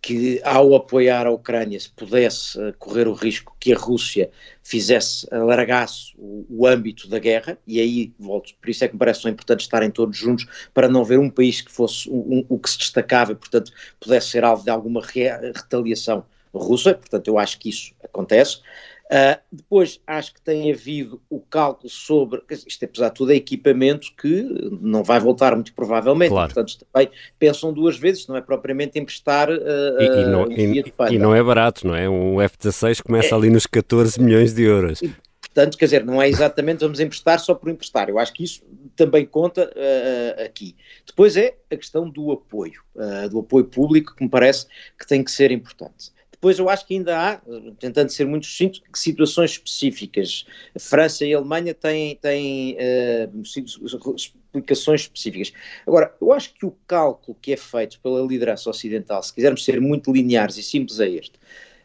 que 0.06 0.40
ao 0.44 0.76
apoiar 0.76 1.26
a 1.26 1.32
Ucrânia 1.32 1.80
se 1.80 1.90
pudesse 1.90 2.60
uh, 2.60 2.72
correr 2.78 3.08
o 3.08 3.14
risco 3.14 3.58
que 3.60 3.74
a 3.74 3.76
Rússia 3.76 4.30
fizesse, 4.62 5.28
alargasse 5.34 6.14
o, 6.16 6.46
o, 6.48 6.68
âmbito 6.68 7.10
da 7.10 7.18
guerra, 7.18 7.58
e 7.66 7.80
aí 7.80 8.14
volto, 8.20 8.54
por 8.62 8.70
isso 8.70 8.84
é 8.84 8.88
que 8.88 8.94
me 8.94 9.00
parece 9.00 9.24
tão 9.24 9.32
importante 9.32 9.62
estarem 9.62 9.90
todos 9.90 10.16
juntos, 10.16 10.46
para 10.76 10.88
não 10.88 11.02
haver 11.02 11.18
um 11.18 11.28
país 11.28 11.60
que 11.60 11.72
fosse 11.72 12.08
um, 12.08 12.46
o 12.48 12.60
que 12.60 12.70
se 12.70 12.78
destacava 12.78 13.32
e, 13.32 13.36
portanto, 13.36 13.72
pudesse 14.00 14.30
ser 14.30 14.44
alvo 14.44 14.64
de 14.64 14.70
alguma 14.70 15.02
re 15.02 15.28
retaliação 15.28 16.24
russa, 16.54 16.94
portanto, 16.94 17.28
eu 17.28 17.40
acho 17.40 17.58
que 17.58 17.70
isso 17.70 17.92
acontece. 18.04 18.60
Uh, 19.06 19.38
depois 19.52 20.02
acho 20.08 20.34
que 20.34 20.42
tem 20.42 20.72
havido 20.72 21.22
o 21.30 21.40
cálculo 21.40 21.88
sobre, 21.88 22.42
isto 22.50 22.82
é, 22.82 22.86
apesar 22.88 23.10
de 23.10 23.14
tudo, 23.14 23.32
é 23.32 23.36
equipamento 23.36 24.08
que 24.20 24.42
não 24.82 25.04
vai 25.04 25.20
voltar 25.20 25.54
muito 25.54 25.76
provavelmente, 25.76 26.32
claro. 26.32 26.52
portanto 26.52 26.84
também 26.92 27.12
pensam 27.38 27.72
duas 27.72 28.00
vezes, 28.00 28.26
não 28.26 28.36
é 28.36 28.42
propriamente 28.42 28.98
emprestar 28.98 29.48
uh, 29.52 30.02
e, 30.02 30.06
e, 30.06 30.26
não, 30.26 30.46
um 30.46 30.52
e, 30.52 30.84
e, 31.12 31.20
não 31.20 31.36
é 31.36 31.44
barato, 31.44 31.86
não 31.86 31.96
é? 31.96 32.10
Um 32.10 32.42
F-16 32.42 33.04
começa 33.04 33.36
é, 33.36 33.38
ali 33.38 33.52
nos 33.52 33.68
14 33.68 34.20
milhões 34.20 34.56
de 34.56 34.64
euros. 34.64 35.00
portanto, 35.40 35.78
quer 35.78 35.86
dizer, 35.86 36.04
não 36.04 36.20
é 36.20 36.28
exatamente 36.28 36.80
vamos 36.80 37.00
emprestar 37.00 37.40
só 37.40 37.54
por 37.54 37.70
emprestar, 37.70 38.10
eu 38.10 38.18
acho 38.18 38.34
que 38.34 38.44
isso 38.44 38.64
também 38.96 39.24
conta 39.24 39.70
uh, 39.70 40.44
aqui. 40.44 40.76
Depois 41.06 41.38
é 41.38 41.56
a 41.72 41.78
questão 41.78 42.10
do 42.10 42.32
apoio, 42.32 42.82
do 43.30 43.40
apoio 43.40 43.66
público 43.66 44.16
que 44.16 44.24
me 44.24 44.30
parece 44.30 44.66
que 44.98 45.06
tem 45.06 45.24
que 45.24 45.30
ser 45.30 45.52
importante. 45.52 46.15
Depois 46.46 46.60
eu 46.60 46.70
acho 46.70 46.86
que 46.86 46.94
ainda 46.94 47.18
há, 47.18 47.42
tentando 47.80 48.12
ser 48.12 48.28
muito 48.28 48.46
sucinto, 48.46 48.80
situações 48.94 49.54
específicas. 49.54 50.46
A 50.76 50.80
França 50.80 51.26
e 51.26 51.34
a 51.34 51.40
Alemanha 51.40 51.74
têm, 51.74 52.16
têm 52.18 52.78
uh, 52.78 54.16
explicações 54.16 55.02
específicas. 55.02 55.52
Agora, 55.88 56.16
eu 56.22 56.32
acho 56.32 56.54
que 56.54 56.64
o 56.64 56.76
cálculo 56.86 57.36
que 57.42 57.54
é 57.54 57.58
feito 57.58 58.00
pela 58.00 58.22
liderança 58.22 58.70
ocidental, 58.70 59.24
se 59.24 59.34
quisermos 59.34 59.66
ser 59.66 59.82
muito 59.82 60.14
lineares 60.14 60.56
e 60.58 60.62
simples, 60.62 61.00
é 61.00 61.10
este. 61.10 61.34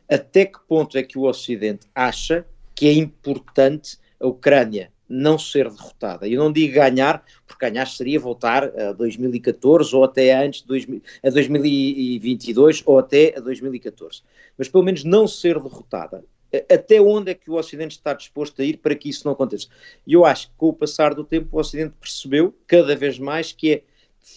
Até 0.07 0.45
que 0.45 0.59
ponto 0.69 0.99
é 0.99 1.03
que 1.03 1.17
o 1.17 1.23
Ocidente 1.23 1.87
acha 1.95 2.45
que 2.75 2.87
é 2.87 2.93
importante 2.93 3.97
a 4.21 4.27
Ucrânia 4.27 4.93
não 5.11 5.37
ser 5.37 5.69
derrotada. 5.69 6.29
Eu 6.29 6.39
não 6.39 6.53
digo 6.53 6.75
ganhar, 6.75 7.25
porque 7.45 7.69
ganhar 7.69 7.87
seria 7.87 8.21
voltar 8.21 8.65
a 8.65 8.93
2014 8.93 9.95
ou 9.95 10.05
até 10.05 10.33
antes 10.33 10.63
de 10.63 10.69
2000, 10.69 11.03
a 11.25 11.31
2022 11.31 12.83
ou 12.87 12.99
até 13.01 13.35
a 13.37 13.41
2014. 13.41 14.23
Mas 14.57 14.69
pelo 14.69 14.85
menos 14.85 15.03
não 15.03 15.27
ser 15.27 15.61
derrotada. 15.61 16.25
Até 16.73 17.01
onde 17.01 17.33
é 17.33 17.35
que 17.35 17.51
o 17.51 17.55
Ocidente 17.55 17.97
está 17.97 18.15
disposto 18.15 18.61
a 18.63 18.65
ir 18.65 18.79
para 18.79 18.95
que 18.95 19.09
isso 19.09 19.25
não 19.25 19.33
aconteça? 19.33 19.69
E 20.07 20.13
eu 20.13 20.25
acho 20.25 20.49
que 20.49 20.55
com 20.57 20.69
o 20.69 20.73
passar 20.73 21.15
do 21.15 21.25
tempo 21.25 21.49
o 21.57 21.61
Ocidente 21.61 21.95
percebeu 22.01 22.55
cada 22.67 22.95
vez 22.95 23.19
mais 23.19 23.53
que 23.53 23.73
é 23.73 23.83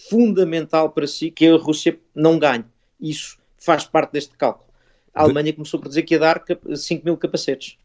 fundamental 0.08 0.90
para 0.90 1.06
si 1.06 1.30
que 1.30 1.46
a 1.46 1.56
Rússia 1.56 1.98
não 2.14 2.38
ganhe. 2.38 2.64
Isso 3.00 3.38
faz 3.58 3.84
parte 3.84 4.12
deste 4.12 4.36
cálculo. 4.36 4.64
A 5.14 5.22
Alemanha 5.22 5.52
começou 5.52 5.78
por 5.78 5.88
dizer 5.88 6.02
que 6.02 6.14
ia 6.14 6.20
dar 6.20 6.42
5 6.74 7.04
mil 7.04 7.16
capacetes. 7.16 7.76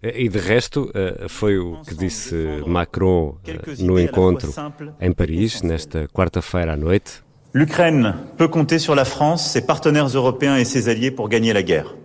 E 0.00 0.28
de 0.28 0.38
resto, 0.38 0.90
eh, 0.94 1.26
foi 1.28 1.58
o 1.58 1.82
que 1.82 1.94
disse 1.94 2.62
Macron 2.66 3.36
eh, 3.44 3.82
no 3.82 3.98
encontro 3.98 4.54
em 5.00 5.12
Paris, 5.12 5.60
nesta 5.62 6.06
quarta-feira 6.08 6.74
à 6.74 6.76
noite. 6.76 7.24
L'Ukraine 7.52 8.14
peut 8.36 8.48
compter 8.48 8.78
sur 8.78 8.94
la 8.94 9.04
France, 9.04 9.50
ses 9.50 9.62
partenaires 9.62 10.06
européens 10.06 10.56
et 10.56 10.64
ses 10.64 10.88
alliés 10.88 11.10
pour 11.10 11.28
gagner 11.28 11.52
la 11.52 11.64
guerre. 11.64 11.96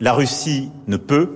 La 0.00 0.14
Russie 0.14 0.70
ne 0.86 0.96
peut 0.96 1.28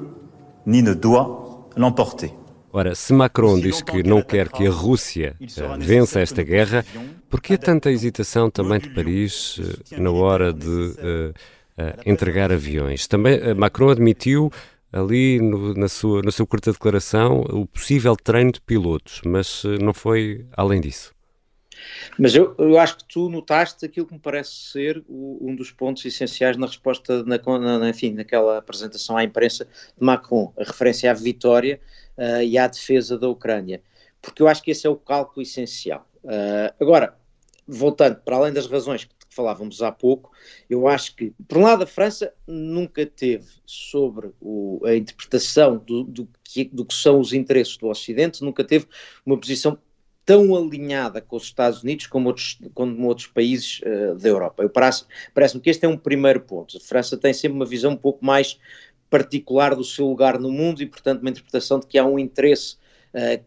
ni 0.65 0.83
ne 0.83 0.95
doit 0.95 1.69
l'emporter. 1.77 2.33
Ora, 2.73 2.95
se 2.95 3.13
Macron 3.13 3.59
diz 3.59 3.83
que 3.83 4.03
não 4.03 4.23
quer 4.23 4.49
que 4.49 4.67
a 4.67 4.71
Rússia 4.71 5.35
uh, 5.41 5.79
vença 5.79 6.21
esta 6.21 6.43
guerra, 6.43 6.85
por 7.29 7.41
que 7.41 7.57
tanta 7.59 7.91
hesitação 7.91 8.51
também 8.51 8.79
de 8.79 8.91
Paris 8.91 9.59
uh, 9.59 10.01
na 10.01 10.11
hora 10.11 10.53
de 10.53 10.69
uh, 10.69 11.35
entregar 12.05 12.53
aviões? 12.53 13.07
Também 13.07 13.55
Macron 13.55 13.91
admitiu 13.91 14.51
ali 14.93 15.41
no, 15.41 15.75
na, 15.75 15.89
sua, 15.89 16.23
na 16.23 16.31
sua 16.31 16.47
curta 16.47 16.73
declaração 16.73 17.41
o 17.41 17.67
possível 17.67 18.17
treino 18.17 18.53
de 18.53 18.61
pilotos, 18.61 19.21
mas 19.25 19.63
eh, 19.65 19.79
não 19.83 19.93
foi 19.93 20.47
além 20.57 20.81
disso. 20.81 21.15
Mas 22.19 22.35
eu, 22.35 22.55
eu 22.59 22.79
acho 22.79 22.99
que 22.99 23.05
tu 23.05 23.29
notaste 23.29 23.85
aquilo 23.85 24.07
que 24.07 24.15
me 24.15 24.19
parece 24.19 24.53
ser 24.53 25.05
o, 25.09 25.39
um 25.41 25.55
dos 25.55 25.71
pontos 25.71 26.05
essenciais 26.05 26.57
na 26.57 26.67
resposta, 26.67 27.23
na, 27.25 27.39
na, 27.79 27.89
enfim, 27.89 28.13
naquela 28.13 28.59
apresentação 28.59 29.17
à 29.17 29.25
imprensa 29.25 29.65
de 29.65 30.05
Macron, 30.05 30.53
a 30.59 30.65
referência 30.65 31.11
à 31.11 31.15
vitória 31.15 31.81
uh, 32.17 32.43
e 32.43 32.59
à 32.59 32.67
defesa 32.67 33.19
da 33.19 33.29
Ucrânia, 33.29 33.83
porque 34.21 34.43
eu 34.43 34.49
acho 34.49 34.63
que 34.63 34.71
esse 34.71 34.87
é 34.87 34.91
o 34.91 34.97
cálculo 34.97 35.43
essencial. 35.43 36.07
Uh, 36.25 36.75
agora, 36.81 37.17
voltando, 37.67 38.17
para 38.17 38.37
além 38.37 38.53
das 38.53 38.67
razões 38.67 39.05
que 39.05 39.15
falávamos 39.39 39.81
há 39.83 39.93
pouco, 39.93 40.33
eu 40.69 40.89
acho 40.89 41.15
que, 41.15 41.33
por 41.47 41.59
um 41.59 41.63
lado, 41.63 41.85
a 41.85 41.87
França 41.87 42.35
nunca 42.45 43.07
teve 43.07 43.47
sobre 43.65 44.31
o, 44.41 44.81
a 44.85 44.97
interpretação 44.97 45.77
do, 45.77 46.03
do, 46.03 46.29
que, 46.43 46.65
do 46.65 46.85
que 46.85 46.93
são 46.95 47.21
os 47.21 47.33
interesses 47.33 47.77
do 47.77 47.87
Ocidente, 47.87 48.43
nunca 48.43 48.65
teve 48.65 48.87
uma 49.25 49.39
posição 49.39 49.79
tão 50.27 50.57
alinhada 50.57 51.21
com 51.21 51.37
os 51.37 51.45
Estados 51.45 51.85
Unidos 51.85 52.09
como 52.09 52.27
outros, 52.27 52.59
como 52.75 53.07
outros 53.07 53.29
países 53.29 53.81
uh, 53.81 54.17
da 54.17 54.29
Europa. 54.29 54.69
Parece-me 54.69 55.09
parece 55.33 55.61
que 55.61 55.71
este 55.71 55.87
é 55.87 55.89
um 55.89 55.97
primeiro 55.97 56.41
ponto. 56.41 56.77
A 56.77 56.81
França 56.81 57.17
tem 57.17 57.33
sempre 57.33 57.57
uma 57.57 57.65
visão 57.65 57.93
um 57.93 57.97
pouco 57.97 58.25
mais 58.25 58.59
particular 59.09 59.77
do 59.77 59.85
seu 59.85 60.07
lugar 60.07 60.39
no 60.39 60.51
mundo 60.51 60.83
e, 60.83 60.87
portanto, 60.87 61.21
uma 61.21 61.31
interpretação 61.31 61.79
de 61.79 61.87
que 61.87 61.97
há 61.97 62.05
um 62.05 62.19
interesse 62.19 62.77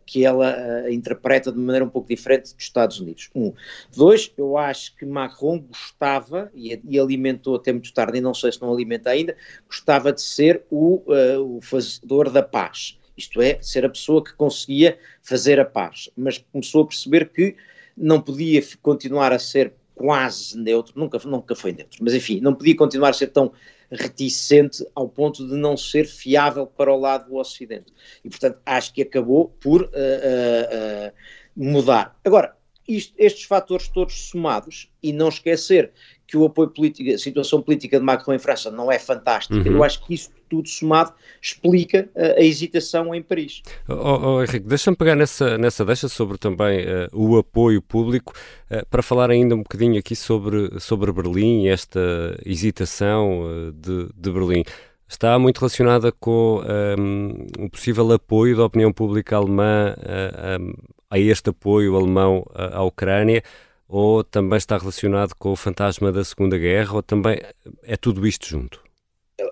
que 0.06 0.26
ela 0.26 0.56
uh, 0.86 0.92
interpreta 0.92 1.52
de 1.52 1.58
maneira 1.58 1.86
um 1.86 1.90
pouco 1.90 2.08
diferente 2.08 2.54
dos 2.54 2.64
Estados 2.64 3.00
Unidos. 3.00 3.30
Um. 3.36 3.54
Dois, 3.96 4.32
eu 4.38 4.58
acho 4.58 4.96
que 4.96 5.06
Macron 5.06 5.60
gostava, 5.60 6.52
e, 6.56 7.00
alimentou 7.00 7.56
até 7.56 7.72
muito 7.72 7.94
tarde, 7.94 8.18
e 8.18 8.22
não 8.22 8.34
sei 8.34 8.52
se 8.52 8.62
não 8.62 8.74
alimenta 8.74 9.10
ainda, 9.10 9.36
gostava 9.68 10.12
de 10.12 10.22
ser 10.22 10.64
o, 10.70 11.04
uh, 11.08 11.58
o 11.58 11.62
fazedor 11.62 12.30
da 12.30 12.44
paz. 12.44 12.98
Isto 13.18 13.42
é, 13.42 13.60
ser 13.62 13.86
a 13.86 13.90
pessoa 13.90 14.24
que 14.24 14.34
conseguia 14.34 14.98
fazer 15.22 15.60
a 15.60 15.66
paz. 15.66 16.10
Mas 16.16 16.38
começou 16.52 16.84
a 16.84 16.88
perceber 16.88 17.30
que 17.30 17.56
não 17.96 18.22
podia 18.22 18.62
continuar 18.82 19.32
a 19.32 19.40
ser 19.40 19.74
quase 19.94 20.58
neutro, 20.58 20.94
nunca, 20.96 21.20
nunca 21.26 21.56
foi 21.56 21.72
neutro, 21.74 22.00
mas 22.02 22.16
enfim, 22.16 22.40
não 22.42 22.56
podia 22.56 22.76
continuar 22.76 23.10
a 23.10 23.14
ser 23.14 23.28
tão 23.28 23.52
reticente 23.92 24.86
ao 24.96 25.08
ponto 25.08 25.46
de 25.46 25.56
não 25.56 25.76
ser 25.76 26.06
fiável 26.06 26.66
para 26.66 26.94
o 26.94 27.00
lado 27.00 27.30
do 27.30 27.36
Ocidente. 27.36 27.94
E, 28.24 28.30
portanto, 28.30 28.60
acho 28.66 28.94
que 28.94 29.02
acabou 29.02 29.50
por 29.60 29.84
uh, 29.84 29.86
uh, 29.86 31.12
mudar. 31.56 32.18
Agora, 32.24 32.56
isto, 32.96 33.14
estes 33.18 33.44
fatores 33.44 33.88
todos 33.88 34.30
somados, 34.30 34.90
e 35.02 35.12
não 35.12 35.30
esquecer 35.30 35.92
que 36.28 36.38
o 36.38 36.46
apoio 36.46 36.70
político, 36.70 37.14
a 37.14 37.18
situação 37.18 37.62
política 37.62 38.00
de 38.00 38.06
Macron 38.06 38.34
em 38.34 38.40
França 38.40 38.72
não 38.72 38.90
é 38.90 38.98
fantástica, 38.98 39.70
uhum. 39.70 39.76
eu 39.76 39.84
acho 39.84 40.06
que 40.06 40.14
isso 40.14 40.30
tudo 40.50 40.68
somado 40.68 41.14
explica 41.42 42.10
uh, 42.16 42.40
a 42.40 42.42
hesitação 42.42 43.14
em 43.14 43.22
Paris. 43.22 43.62
Oh, 43.88 44.36
oh 44.36 44.44
Henrique, 44.44 44.68
deixa-me 44.68 44.96
pegar 44.96 45.16
nessa, 45.16 45.58
nessa 45.58 45.84
deixa 45.84 46.08
sobre 46.08 46.38
também 46.38 46.86
uh, 46.86 47.10
o 47.14 47.38
apoio 47.38 47.82
público, 47.82 48.34
uh, 48.70 48.86
para 48.90 49.02
falar 49.02 49.30
ainda 49.30 49.56
um 49.56 49.64
bocadinho 49.64 50.00
aqui 50.00 50.16
sobre, 50.16 50.80
sobre 50.80 51.12
Berlim 51.12 51.64
e 51.64 51.68
esta 51.68 52.00
hesitação 52.46 53.74
de, 53.76 54.10
de 54.16 54.32
Berlim 54.32 54.64
está 55.12 55.38
muito 55.38 55.60
relacionada 55.60 56.12
com 56.12 56.62
um, 56.98 57.66
o 57.66 57.70
possível 57.70 58.12
apoio 58.14 58.56
da 58.56 58.64
opinião 58.64 58.94
pública 58.94 59.36
alemã 59.36 59.94
a, 60.00 61.16
a 61.16 61.20
este 61.20 61.50
apoio 61.50 61.96
alemão 61.96 62.46
à 62.56 62.82
Ucrânia 62.84 63.44
ou 63.88 64.24
também 64.24 64.58
está 64.58 64.78
relacionado 64.78 65.34
com 65.36 65.52
o 65.52 65.56
fantasma 65.56 66.14
da 66.14 66.24
Segunda 66.24 66.58
Guerra, 66.58 66.94
ou 66.94 67.04
também 67.04 67.42
é 67.84 67.98
tudo 67.98 68.26
isto 68.26 68.48
junto? 68.48 68.82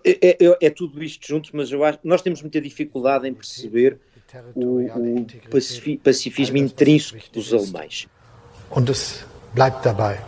É, 0.06 0.12
é, 0.12 0.38
é, 0.40 0.58
é 0.62 0.70
tudo 0.70 1.04
isto 1.04 1.28
junto, 1.28 1.50
mas 1.54 1.70
eu 1.72 1.84
acho 1.84 2.00
nós 2.06 2.22
temos 2.22 2.42
muita 2.42 2.62
dificuldade 2.62 3.28
em 3.28 3.34
perceber 3.34 4.00
o, 4.56 4.80
o 4.86 5.98
pacifismo 6.02 6.56
intrínseco 6.56 7.26
dos 7.34 7.54
alemães. 7.54 8.08
Und 8.72 8.90
es 8.90 9.26
bleibt 9.56 9.84
dabei. 9.84 10.20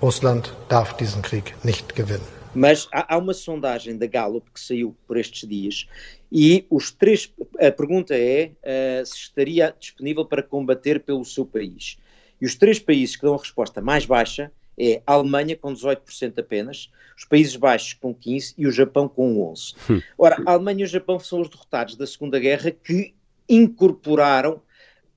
Russland 0.00 0.50
darf 0.68 0.96
diesen 0.96 1.22
Krieg 1.22 1.54
nicht 1.62 1.94
gewinnen. 1.94 2.39
Mas 2.54 2.88
há, 2.92 3.14
há, 3.14 3.18
uma 3.18 3.32
sondagem 3.32 3.96
da 3.96 4.06
Gallup 4.06 4.50
que 4.50 4.60
saiu 4.60 4.96
por 5.06 5.16
estes 5.16 5.48
dias 5.48 5.88
e 6.32 6.66
os 6.68 6.90
três, 6.90 7.32
a 7.58 7.70
pergunta 7.70 8.14
é 8.16 8.52
uh, 8.62 9.06
se 9.06 9.16
estaria 9.16 9.74
disponível 9.78 10.24
para 10.24 10.42
combater 10.42 11.00
pelo 11.00 11.24
seu 11.24 11.44
país. 11.44 11.98
E 12.40 12.46
os 12.46 12.54
três 12.54 12.78
países 12.78 13.16
que 13.16 13.22
dão 13.22 13.34
a 13.34 13.38
resposta 13.38 13.80
mais 13.80 14.06
baixa 14.06 14.50
é 14.78 15.02
a 15.06 15.12
Alemanha 15.12 15.56
com 15.56 15.74
18% 15.74 16.38
apenas, 16.38 16.90
os 17.16 17.24
Países 17.26 17.54
Baixos 17.54 17.92
com 17.92 18.14
15% 18.14 18.54
e 18.56 18.66
o 18.66 18.72
Japão 18.72 19.06
com 19.08 19.36
11%. 19.52 19.76
Hum. 19.90 20.02
Ora, 20.16 20.42
a 20.46 20.52
Alemanha 20.52 20.80
e 20.80 20.84
o 20.84 20.88
Japão 20.88 21.18
são 21.18 21.42
os 21.42 21.50
derrotados 21.50 21.96
da 21.96 22.06
Segunda 22.06 22.38
Guerra 22.38 22.70
que 22.70 23.14
incorporaram 23.48 24.62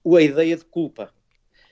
a 0.06 0.22
ideia 0.22 0.58
de 0.58 0.66
culpa. 0.66 1.14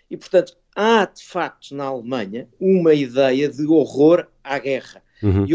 E, 0.09 0.15
portanto, 0.15 0.55
há 0.75 1.05
de 1.05 1.23
facto 1.23 1.75
na 1.75 1.85
Alemanha 1.85 2.47
uma 2.59 2.93
ideia 2.93 3.49
de 3.49 3.65
horror 3.65 4.27
à 4.41 4.57
guerra. 4.57 5.03
Uhum. 5.21 5.45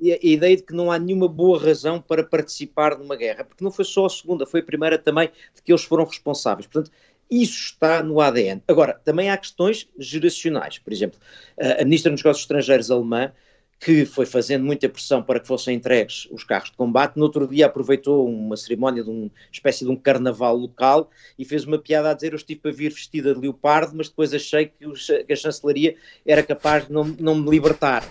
E, 0.00 0.08
e, 0.08 0.12
a, 0.12 0.18
ideia 0.22 0.56
de 0.56 0.62
que 0.62 0.74
não 0.74 0.90
há 0.90 0.98
nenhuma 0.98 1.28
boa 1.28 1.58
razão 1.58 2.00
para 2.00 2.22
participar 2.22 2.98
numa 2.98 3.16
guerra, 3.16 3.44
porque 3.44 3.64
não 3.64 3.70
foi 3.70 3.84
só 3.84 4.06
a 4.06 4.10
segunda, 4.10 4.44
foi 4.46 4.60
a 4.60 4.64
primeira 4.64 4.98
também 4.98 5.30
de 5.54 5.62
que 5.62 5.72
eles 5.72 5.84
foram 5.84 6.04
responsáveis. 6.04 6.66
Portanto, 6.66 6.90
isso 7.30 7.66
está 7.66 8.02
no 8.02 8.20
ADN. 8.20 8.62
Agora, 8.68 9.00
também 9.04 9.30
há 9.30 9.36
questões 9.36 9.88
geracionais. 9.98 10.78
Por 10.78 10.92
exemplo, 10.92 11.18
a 11.58 11.82
Ministra 11.84 12.12
dos 12.12 12.22
Negócios 12.22 12.44
Estrangeiros 12.44 12.90
alemã 12.90 13.32
que 13.80 14.04
foi 14.06 14.24
fazendo 14.24 14.64
muita 14.64 14.88
pressão 14.88 15.22
para 15.22 15.40
que 15.40 15.46
fossem 15.46 15.76
entregues 15.76 16.26
os 16.30 16.44
carros 16.44 16.70
de 16.70 16.76
combate. 16.76 17.16
No 17.16 17.24
outro 17.24 17.46
dia 17.46 17.66
aproveitou 17.66 18.26
uma 18.26 18.56
cerimónia 18.56 19.02
de 19.02 19.10
uma 19.10 19.30
espécie 19.52 19.84
de 19.84 19.90
um 19.90 19.96
carnaval 19.96 20.56
local 20.56 21.10
e 21.38 21.44
fez 21.44 21.64
uma 21.64 21.78
piada 21.78 22.10
a 22.10 22.14
dizer: 22.14 22.32
Eu 22.32 22.36
estive 22.36 22.60
para 22.60 22.72
vir 22.72 22.92
vestida 22.92 23.34
de 23.34 23.40
leopardo, 23.40 23.94
mas 23.96 24.08
depois 24.08 24.32
achei 24.32 24.66
que, 24.66 24.86
os, 24.86 25.06
que 25.06 25.32
a 25.32 25.36
chancelaria 25.36 25.96
era 26.24 26.42
capaz 26.42 26.86
de 26.86 26.92
não, 26.92 27.04
não 27.04 27.34
me 27.34 27.50
libertar. 27.50 28.08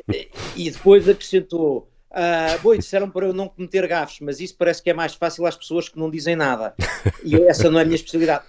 e 0.56 0.70
depois 0.70 1.08
acrescentou. 1.08 1.88
Uh, 2.10 2.60
boi, 2.62 2.76
disseram 2.76 3.08
para 3.08 3.26
eu 3.26 3.32
não 3.32 3.48
cometer 3.48 3.86
gafes, 3.86 4.20
mas 4.20 4.38
isso 4.38 4.54
parece 4.58 4.82
que 4.82 4.90
é 4.90 4.94
mais 4.94 5.14
fácil 5.14 5.46
às 5.46 5.56
pessoas 5.56 5.88
que 5.88 5.98
não 5.98 6.10
dizem 6.10 6.36
nada. 6.36 6.74
E 7.24 7.34
essa 7.36 7.70
não 7.70 7.78
é 7.78 7.82
a 7.82 7.84
minha 7.86 7.96
especialidade. 7.96 8.44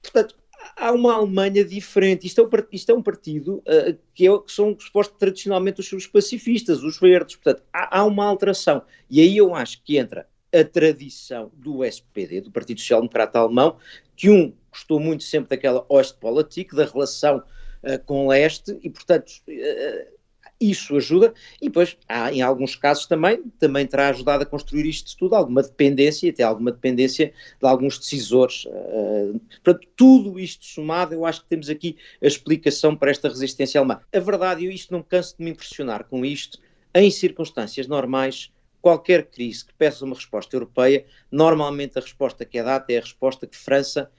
Portanto, 0.00 0.36
há 0.76 0.92
uma 0.92 1.14
Alemanha 1.14 1.64
diferente. 1.64 2.26
Isto 2.26 2.40
é 2.40 2.44
um, 2.44 2.50
isto 2.72 2.90
é 2.90 2.94
um 2.94 3.02
partido 3.02 3.56
uh, 3.58 3.96
que, 4.14 4.26
é, 4.26 4.38
que, 4.38 4.52
são 4.52 4.76
supostos 4.78 5.16
tradicionalmente 5.18 5.80
os, 5.80 6.06
pacifistas, 6.06 6.82
os 6.82 6.98
verdes. 6.98 7.36
Portanto, 7.36 7.62
há, 7.72 7.98
há, 7.98 8.04
uma 8.04 8.24
alteração. 8.24 8.82
E 9.10 9.20
aí 9.20 9.36
eu 9.36 9.54
acho 9.54 9.82
que 9.82 9.98
entra 9.98 10.28
a 10.52 10.64
tradição 10.64 11.50
do 11.54 11.84
SPD, 11.84 12.40
do 12.40 12.50
Partido 12.50 12.80
Social 12.80 13.00
Democrata 13.00 13.38
Alemão, 13.38 13.76
que 14.16 14.30
um 14.30 14.52
gostou 14.70 15.00
muito 15.00 15.24
sempre 15.24 15.50
daquela 15.50 15.84
Ostpolitik, 15.88 16.74
da 16.74 16.84
relação 16.84 17.38
uh, 17.38 18.04
com 18.04 18.26
o 18.26 18.28
leste, 18.28 18.78
e 18.82 18.90
portanto 18.90 19.30
uh, 19.48 20.13
isso 20.60 20.96
ajuda, 20.96 21.34
e 21.60 21.66
depois 21.66 21.96
há 22.08 22.32
em 22.32 22.40
alguns 22.40 22.76
casos 22.76 23.06
também, 23.06 23.42
também 23.58 23.86
terá 23.86 24.08
ajudado 24.08 24.42
a 24.42 24.46
construir 24.46 24.86
isto 24.86 25.16
tudo, 25.16 25.34
alguma 25.34 25.62
dependência, 25.62 26.30
até 26.30 26.42
alguma 26.42 26.72
dependência 26.72 27.32
de 27.60 27.66
alguns 27.66 27.98
decisores. 27.98 28.64
Uh, 28.66 29.40
portanto, 29.62 29.88
tudo 29.96 30.38
isto 30.38 30.64
somado, 30.64 31.14
eu 31.14 31.26
acho 31.26 31.42
que 31.42 31.48
temos 31.48 31.68
aqui 31.68 31.96
a 32.22 32.26
explicação 32.26 32.96
para 32.96 33.10
esta 33.10 33.28
resistência 33.28 33.78
alemã. 33.78 34.00
A 34.12 34.20
verdade, 34.20 34.64
e 34.66 34.74
isto 34.74 34.92
não 34.92 35.02
canso 35.02 35.36
de 35.36 35.44
me 35.44 35.50
impressionar 35.50 36.04
com 36.04 36.24
isto, 36.24 36.58
em 36.94 37.10
circunstâncias 37.10 37.86
normais, 37.86 38.52
qualquer 38.80 39.26
crise 39.26 39.64
que 39.64 39.74
peça 39.74 40.04
uma 40.04 40.14
resposta 40.14 40.54
europeia, 40.54 41.04
normalmente 41.30 41.98
a 41.98 42.02
resposta 42.02 42.44
que 42.44 42.58
é 42.58 42.62
dada 42.62 42.84
é 42.90 42.98
a 42.98 43.00
resposta 43.00 43.46
que 43.46 43.56
França 43.56 44.10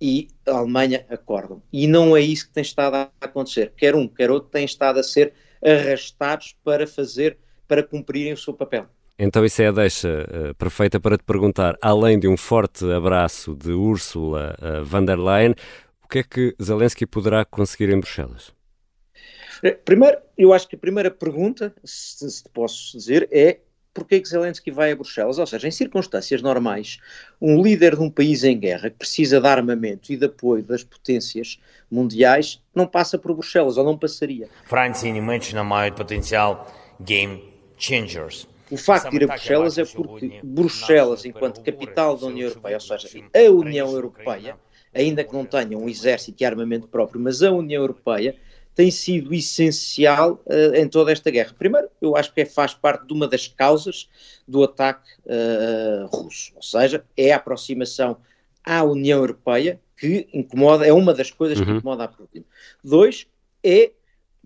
e 0.00 0.28
a 0.46 0.56
Alemanha 0.56 1.04
acordam. 1.10 1.62
E 1.72 1.86
não 1.86 2.16
é 2.16 2.20
isso 2.20 2.46
que 2.46 2.52
tem 2.52 2.62
estado 2.62 2.94
a 2.96 3.10
acontecer. 3.20 3.72
Quer 3.76 3.94
um, 3.94 4.08
quer 4.08 4.30
outro, 4.30 4.50
tem 4.50 4.64
estado 4.64 4.98
a 4.98 5.02
ser 5.02 5.32
arrastados 5.64 6.56
para 6.64 6.86
fazer, 6.86 7.38
para 7.66 7.82
cumprirem 7.82 8.32
o 8.32 8.36
seu 8.36 8.54
papel. 8.54 8.86
Então 9.18 9.44
isso 9.44 9.60
é 9.60 9.66
a 9.66 9.72
deixa 9.72 10.08
uh, 10.08 10.54
perfeita 10.54 10.98
para 10.98 11.18
te 11.18 11.24
perguntar, 11.24 11.76
além 11.82 12.18
de 12.18 12.26
um 12.26 12.36
forte 12.36 12.90
abraço 12.90 13.54
de 13.54 13.70
Ursula 13.70 14.56
uh, 14.58 14.84
von 14.84 15.04
der 15.04 15.18
Leyen, 15.18 15.54
o 16.02 16.08
que 16.08 16.20
é 16.20 16.22
que 16.22 16.54
Zelensky 16.60 17.06
poderá 17.06 17.44
conseguir 17.44 17.90
em 17.90 18.00
Bruxelas? 18.00 18.52
Eh, 19.62 19.72
primeiro, 19.72 20.18
eu 20.38 20.52
acho 20.52 20.66
que 20.66 20.74
a 20.74 20.78
primeira 20.78 21.10
pergunta, 21.10 21.74
se, 21.84 22.30
se 22.30 22.42
posso 22.48 22.96
dizer, 22.96 23.28
é 23.30 23.60
porquê 23.95 24.19
que 24.19 24.27
Zelensky 24.27 24.69
vai 24.69 24.91
a 24.91 24.95
Bruxelas? 24.95 25.39
Ou 25.39 25.47
seja, 25.47 25.67
em 25.67 25.71
circunstâncias 25.71 26.41
normais, 26.41 26.99
um 27.41 27.61
líder 27.61 27.95
de 27.95 28.01
um 28.01 28.09
país 28.09 28.43
em 28.43 28.59
guerra 28.59 28.89
que 28.89 28.97
precisa 28.97 29.39
de 29.39 29.47
armamento 29.47 30.11
e 30.11 30.17
de 30.17 30.25
apoio 30.25 30.61
das 30.61 30.83
potências 30.83 31.59
mundiais 31.89 32.61
não 32.75 32.85
passa 32.85 33.17
por 33.17 33.33
Bruxelas, 33.33 33.77
ou 33.77 33.85
não 33.85 33.97
passaria. 33.97 34.49
França 34.65 35.07
e 35.07 35.11
Німеччина 35.11 35.63
мають 35.63 35.95
потенциal 35.95 36.67
game 36.99 37.41
changers. 37.77 38.47
O 38.71 38.77
facto 38.77 39.11
de 39.11 39.17
ir 39.17 39.23
a 39.23 39.27
Bruxelas 39.27 39.77
é 39.77 39.85
porque 39.85 40.41
Bruxelas, 40.43 41.23
enquanto 41.23 41.61
capital 41.61 42.17
da 42.17 42.25
União 42.27 42.49
Europeia, 42.49 42.75
ou 42.75 42.81
seja, 42.81 43.07
a 43.33 43.51
União 43.51 43.91
Europeia, 43.91 44.57
ainda 44.93 45.23
que 45.23 45.33
não 45.33 45.45
tenha 45.45 45.77
um 45.77 45.87
exército 45.87 46.41
e 46.41 46.45
armamento 46.45 46.87
próprio, 46.87 47.21
mas 47.21 47.43
a 47.43 47.51
União 47.51 47.81
Europeia 47.81 48.35
tem 48.74 48.90
sido 48.90 49.34
essencial 49.34 50.42
uh, 50.46 50.74
em 50.74 50.88
toda 50.88 51.12
esta 51.12 51.30
guerra. 51.30 51.54
Primeiro, 51.58 51.88
eu 52.00 52.16
acho 52.16 52.32
que 52.32 52.40
é, 52.40 52.46
faz 52.46 52.72
parte 52.72 53.06
de 53.06 53.12
uma 53.12 53.26
das 53.26 53.46
causas 53.46 54.08
do 54.46 54.64
ataque 54.64 55.10
uh, 55.26 56.06
russo, 56.06 56.52
ou 56.56 56.62
seja, 56.62 57.04
é 57.16 57.32
a 57.32 57.36
aproximação 57.36 58.16
à 58.64 58.82
União 58.82 59.18
Europeia 59.18 59.80
que 59.96 60.26
incomoda, 60.32 60.86
é 60.86 60.92
uma 60.92 61.12
das 61.12 61.30
coisas 61.30 61.58
uhum. 61.58 61.64
que 61.66 61.70
incomoda 61.72 62.04
a 62.04 62.08
Putin. 62.08 62.42
Dois, 62.82 63.26
é 63.62 63.92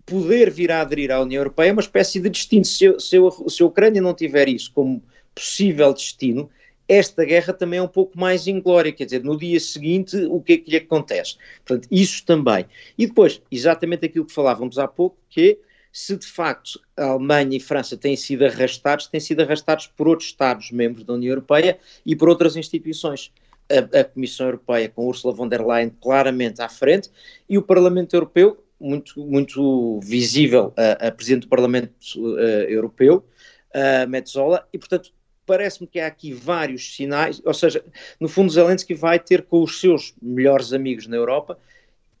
poder 0.05 0.51
vir 0.51 0.71
a 0.71 0.81
aderir 0.81 1.11
à 1.11 1.21
União 1.21 1.39
Europeia, 1.39 1.69
é 1.69 1.71
uma 1.71 1.81
espécie 1.81 2.19
de 2.19 2.29
destino. 2.29 2.65
Se, 2.65 2.93
se, 2.99 3.17
se 3.47 3.63
a 3.63 3.65
Ucrânia 3.65 4.01
não 4.01 4.13
tiver 4.13 4.49
isso 4.49 4.71
como 4.73 5.01
possível 5.33 5.93
destino, 5.93 6.49
esta 6.87 7.25
guerra 7.25 7.53
também 7.53 7.79
é 7.79 7.81
um 7.81 7.87
pouco 7.87 8.17
mais 8.17 8.47
inglória, 8.47 8.91
quer 8.91 9.05
dizer, 9.05 9.23
no 9.23 9.37
dia 9.37 9.59
seguinte, 9.59 10.15
o 10.29 10.41
que 10.41 10.53
é 10.53 10.57
que 10.57 10.71
lhe 10.71 10.77
acontece? 10.77 11.37
Portanto, 11.65 11.87
isso 11.91 12.23
também. 12.25 12.65
E 12.97 13.07
depois, 13.07 13.41
exatamente 13.51 14.05
aquilo 14.05 14.25
que 14.25 14.33
falávamos 14.33 14.77
há 14.77 14.87
pouco, 14.87 15.17
que 15.29 15.51
é, 15.51 15.57
se 15.91 16.15
de 16.17 16.27
facto 16.27 16.79
a 16.97 17.05
Alemanha 17.05 17.57
e 17.57 17.59
França 17.59 17.95
têm 17.95 18.15
sido 18.15 18.45
arrastados, 18.45 19.07
têm 19.07 19.19
sido 19.19 19.41
arrastados 19.41 19.87
por 19.87 20.07
outros 20.07 20.29
Estados-membros 20.29 21.05
da 21.05 21.13
União 21.13 21.31
Europeia 21.31 21.79
e 22.05 22.15
por 22.15 22.29
outras 22.29 22.55
instituições. 22.55 23.31
A, 23.67 24.01
a, 24.01 24.03
Comissão 24.03 24.45
Europeia, 24.45 24.87
com 24.89 25.07
Ursula 25.07 25.33
von 25.33 25.47
der 25.47 25.65
Leyen 25.65 25.89
claramente 25.99 26.61
à 26.61 26.69
frente, 26.69 27.09
e 27.49 27.57
o 27.57 27.63
Parlamento 27.63 28.13
Europeu, 28.13 28.63
muito, 28.79 29.19
muito 29.25 29.99
visível, 30.03 30.71
a, 30.77 31.07
a 31.07 31.11
Presidente 31.11 31.43
do 31.43 31.47
Parlamento 31.47 31.95
uh, 32.15 32.37
Europeu, 32.67 33.25
a 33.73 34.05
Metzola, 34.05 34.67
e 34.71 34.77
portanto 34.77 35.11
parece-me 35.45 35.87
que 35.87 35.99
há 35.99 36.07
aqui 36.07 36.33
vários 36.33 36.95
sinais, 36.95 37.41
ou 37.45 37.53
seja, 37.53 37.83
no 38.19 38.27
fundo 38.27 38.51
Zelensky 38.51 38.93
vai 38.93 39.19
ter 39.19 39.43
com 39.43 39.63
os 39.63 39.79
seus 39.79 40.13
melhores 40.21 40.73
amigos 40.73 41.07
na 41.07 41.15
Europa, 41.15 41.57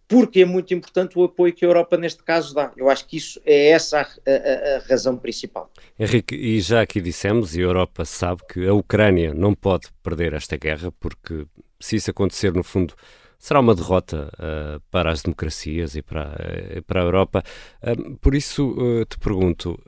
porque 0.07 0.41
é 0.41 0.45
muito 0.45 0.73
importante 0.73 1.17
o 1.17 1.23
apoio 1.23 1.53
que 1.53 1.65
a 1.65 1.67
Europa 1.67 1.97
neste 1.97 2.23
caso 2.23 2.53
dá. 2.53 2.71
Eu 2.77 2.89
acho 2.89 3.07
que 3.07 3.17
isso 3.17 3.41
é 3.45 3.69
essa 3.69 4.01
a, 4.01 4.03
a, 4.03 4.75
a 4.75 4.79
razão 4.87 5.17
principal. 5.17 5.69
Henrique, 5.99 6.35
e 6.35 6.61
já 6.61 6.81
aqui 6.81 7.01
dissemos, 7.01 7.55
e 7.55 7.61
a 7.61 7.63
Europa 7.63 8.05
sabe 8.05 8.41
que 8.47 8.67
a 8.67 8.73
Ucrânia 8.73 9.33
não 9.33 9.55
pode 9.55 9.87
perder 10.03 10.33
esta 10.33 10.57
guerra, 10.57 10.91
porque 10.99 11.45
se 11.79 11.95
isso 11.95 12.11
acontecer, 12.11 12.53
no 12.53 12.63
fundo, 12.63 12.93
será 13.39 13.59
uma 13.59 13.75
derrota 13.75 14.29
uh, 14.33 14.81
para 14.91 15.11
as 15.11 15.21
democracias 15.21 15.95
e 15.95 16.01
para, 16.01 16.35
uh, 16.77 16.83
para 16.83 17.01
a 17.01 17.03
Europa. 17.03 17.43
Uh, 17.81 18.15
por 18.17 18.35
isso 18.35 18.75
te 19.09 19.17
pergunto 19.19 19.79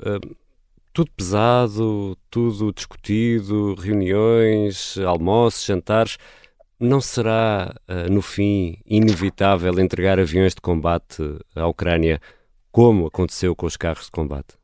tudo 0.97 1.11
pesado, 1.11 2.17
tudo 2.27 2.73
discutido, 2.73 3.75
reuniões, 3.75 4.97
almoços, 4.97 5.63
jantares. 5.63 6.17
Não 6.79 6.99
será, 6.99 7.71
uh, 7.87 8.11
no 8.11 8.19
fim, 8.19 8.79
inevitável 8.83 9.79
entregar 9.79 10.19
aviões 10.19 10.55
de 10.55 10.61
combate 10.61 11.21
à 11.55 11.67
Ucrânia, 11.67 12.19
como 12.71 13.05
aconteceu 13.05 13.55
com 13.55 13.67
os 13.67 13.77
carros 13.77 14.05
de 14.05 14.11
combate? 14.11 14.55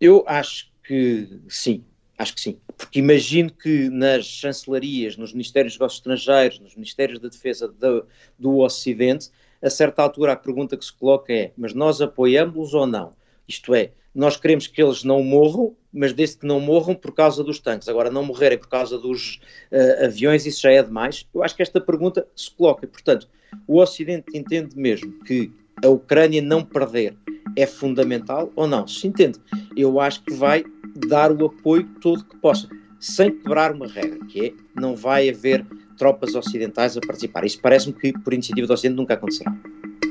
Eu 0.00 0.24
acho 0.26 0.72
que 0.86 1.28
sim, 1.50 1.84
acho 2.16 2.34
que 2.34 2.40
sim. 2.40 2.58
Porque 2.74 3.00
imagino 3.00 3.52
que 3.52 3.90
nas 3.90 4.24
chancelarias, 4.24 5.18
nos 5.18 5.34
Ministérios 5.34 5.74
dos 5.74 5.80
Negócios 5.80 5.98
Estrangeiros, 5.98 6.60
nos 6.60 6.74
Ministérios 6.74 7.18
da 7.20 7.28
Defesa 7.28 7.68
do, 7.68 8.06
do 8.38 8.60
Ocidente, 8.60 9.28
a 9.60 9.68
certa 9.68 10.02
altura 10.02 10.32
a 10.32 10.36
pergunta 10.36 10.78
que 10.78 10.84
se 10.86 10.94
coloca 10.94 11.30
é: 11.30 11.52
mas 11.58 11.74
nós 11.74 12.00
apoiamos-los 12.00 12.72
ou 12.72 12.86
não? 12.86 13.14
Isto 13.46 13.74
é, 13.74 13.92
nós 14.14 14.36
queremos 14.36 14.66
que 14.66 14.82
eles 14.82 15.04
não 15.04 15.22
morram, 15.22 15.74
mas 15.92 16.12
desde 16.12 16.38
que 16.38 16.46
não 16.46 16.60
morram 16.60 16.94
por 16.94 17.12
causa 17.12 17.42
dos 17.42 17.58
tanques. 17.58 17.88
Agora, 17.88 18.10
não 18.10 18.24
morrerem 18.24 18.58
por 18.58 18.68
causa 18.68 18.98
dos 18.98 19.40
uh, 19.70 20.04
aviões, 20.04 20.46
isso 20.46 20.62
já 20.62 20.70
é 20.70 20.82
demais. 20.82 21.26
Eu 21.34 21.42
acho 21.42 21.56
que 21.56 21.62
esta 21.62 21.80
pergunta 21.80 22.26
se 22.36 22.50
coloca. 22.50 22.86
Portanto, 22.86 23.28
o 23.66 23.80
Ocidente 23.80 24.36
entende 24.36 24.76
mesmo 24.76 25.12
que 25.24 25.50
a 25.82 25.88
Ucrânia 25.88 26.42
não 26.42 26.64
perder 26.64 27.16
é 27.56 27.66
fundamental 27.66 28.52
ou 28.54 28.66
não? 28.66 28.86
Se 28.86 29.06
entende, 29.06 29.38
eu 29.76 30.00
acho 30.00 30.22
que 30.24 30.32
vai 30.34 30.64
dar 31.08 31.32
o 31.32 31.46
apoio 31.46 31.86
todo 32.00 32.24
que 32.24 32.36
possa, 32.36 32.68
sem 33.00 33.30
quebrar 33.30 33.72
uma 33.72 33.86
regra, 33.86 34.18
que 34.26 34.46
é 34.46 34.52
não 34.80 34.94
vai 34.94 35.28
haver 35.28 35.66
tropas 35.96 36.34
ocidentais 36.34 36.96
a 36.96 37.00
participar. 37.00 37.44
Isso 37.44 37.60
parece-me 37.60 37.94
que, 37.94 38.12
por 38.12 38.32
iniciativa 38.32 38.66
do 38.66 38.72
Ocidente, 38.72 38.96
nunca 38.96 39.14
acontecerá. 39.14 39.54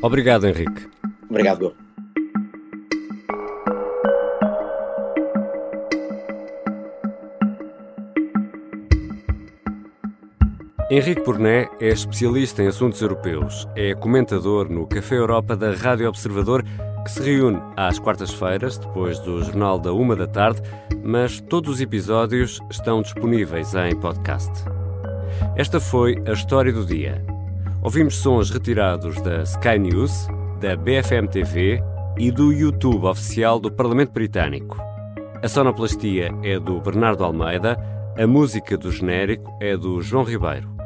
Obrigado, 0.01 0.47
Henrique. 0.47 0.87
Obrigado, 1.29 1.65
eu. 1.65 1.90
Henrique 10.93 11.21
Porné 11.21 11.69
é 11.79 11.87
especialista 11.87 12.61
em 12.61 12.67
assuntos 12.67 13.01
europeus. 13.01 13.65
É 13.77 13.95
comentador 13.95 14.69
no 14.69 14.85
Café 14.85 15.15
Europa 15.15 15.55
da 15.55 15.71
Rádio 15.73 16.09
Observador, 16.09 16.65
que 17.05 17.09
se 17.09 17.21
reúne 17.21 17.61
às 17.77 17.97
quartas-feiras, 17.97 18.77
depois 18.77 19.17
do 19.19 19.41
Jornal 19.41 19.79
da 19.79 19.93
Uma 19.93 20.17
da 20.17 20.27
Tarde, 20.27 20.61
mas 21.01 21.39
todos 21.39 21.75
os 21.75 21.81
episódios 21.81 22.59
estão 22.69 23.01
disponíveis 23.01 23.73
em 23.73 23.97
podcast. 24.01 24.51
Esta 25.55 25.79
foi 25.79 26.21
a 26.27 26.33
história 26.33 26.73
do 26.73 26.85
dia. 26.85 27.23
Ouvimos 27.81 28.17
sons 28.17 28.49
retirados 28.49 29.15
da 29.21 29.43
Sky 29.43 29.79
News, 29.79 30.27
da 30.59 30.75
BFM 30.75 31.29
TV 31.31 31.81
e 32.17 32.29
do 32.31 32.51
YouTube 32.51 33.05
oficial 33.05 33.61
do 33.61 33.71
Parlamento 33.71 34.11
Britânico. 34.11 34.77
A 35.41 35.47
sonoplastia 35.47 36.33
é 36.43 36.59
do 36.59 36.81
Bernardo 36.81 37.23
Almeida, 37.23 37.77
a 38.17 38.27
música 38.27 38.77
do 38.77 38.91
genérico 38.91 39.57
é 39.61 39.77
do 39.77 40.01
João 40.01 40.25
Ribeiro. 40.25 40.80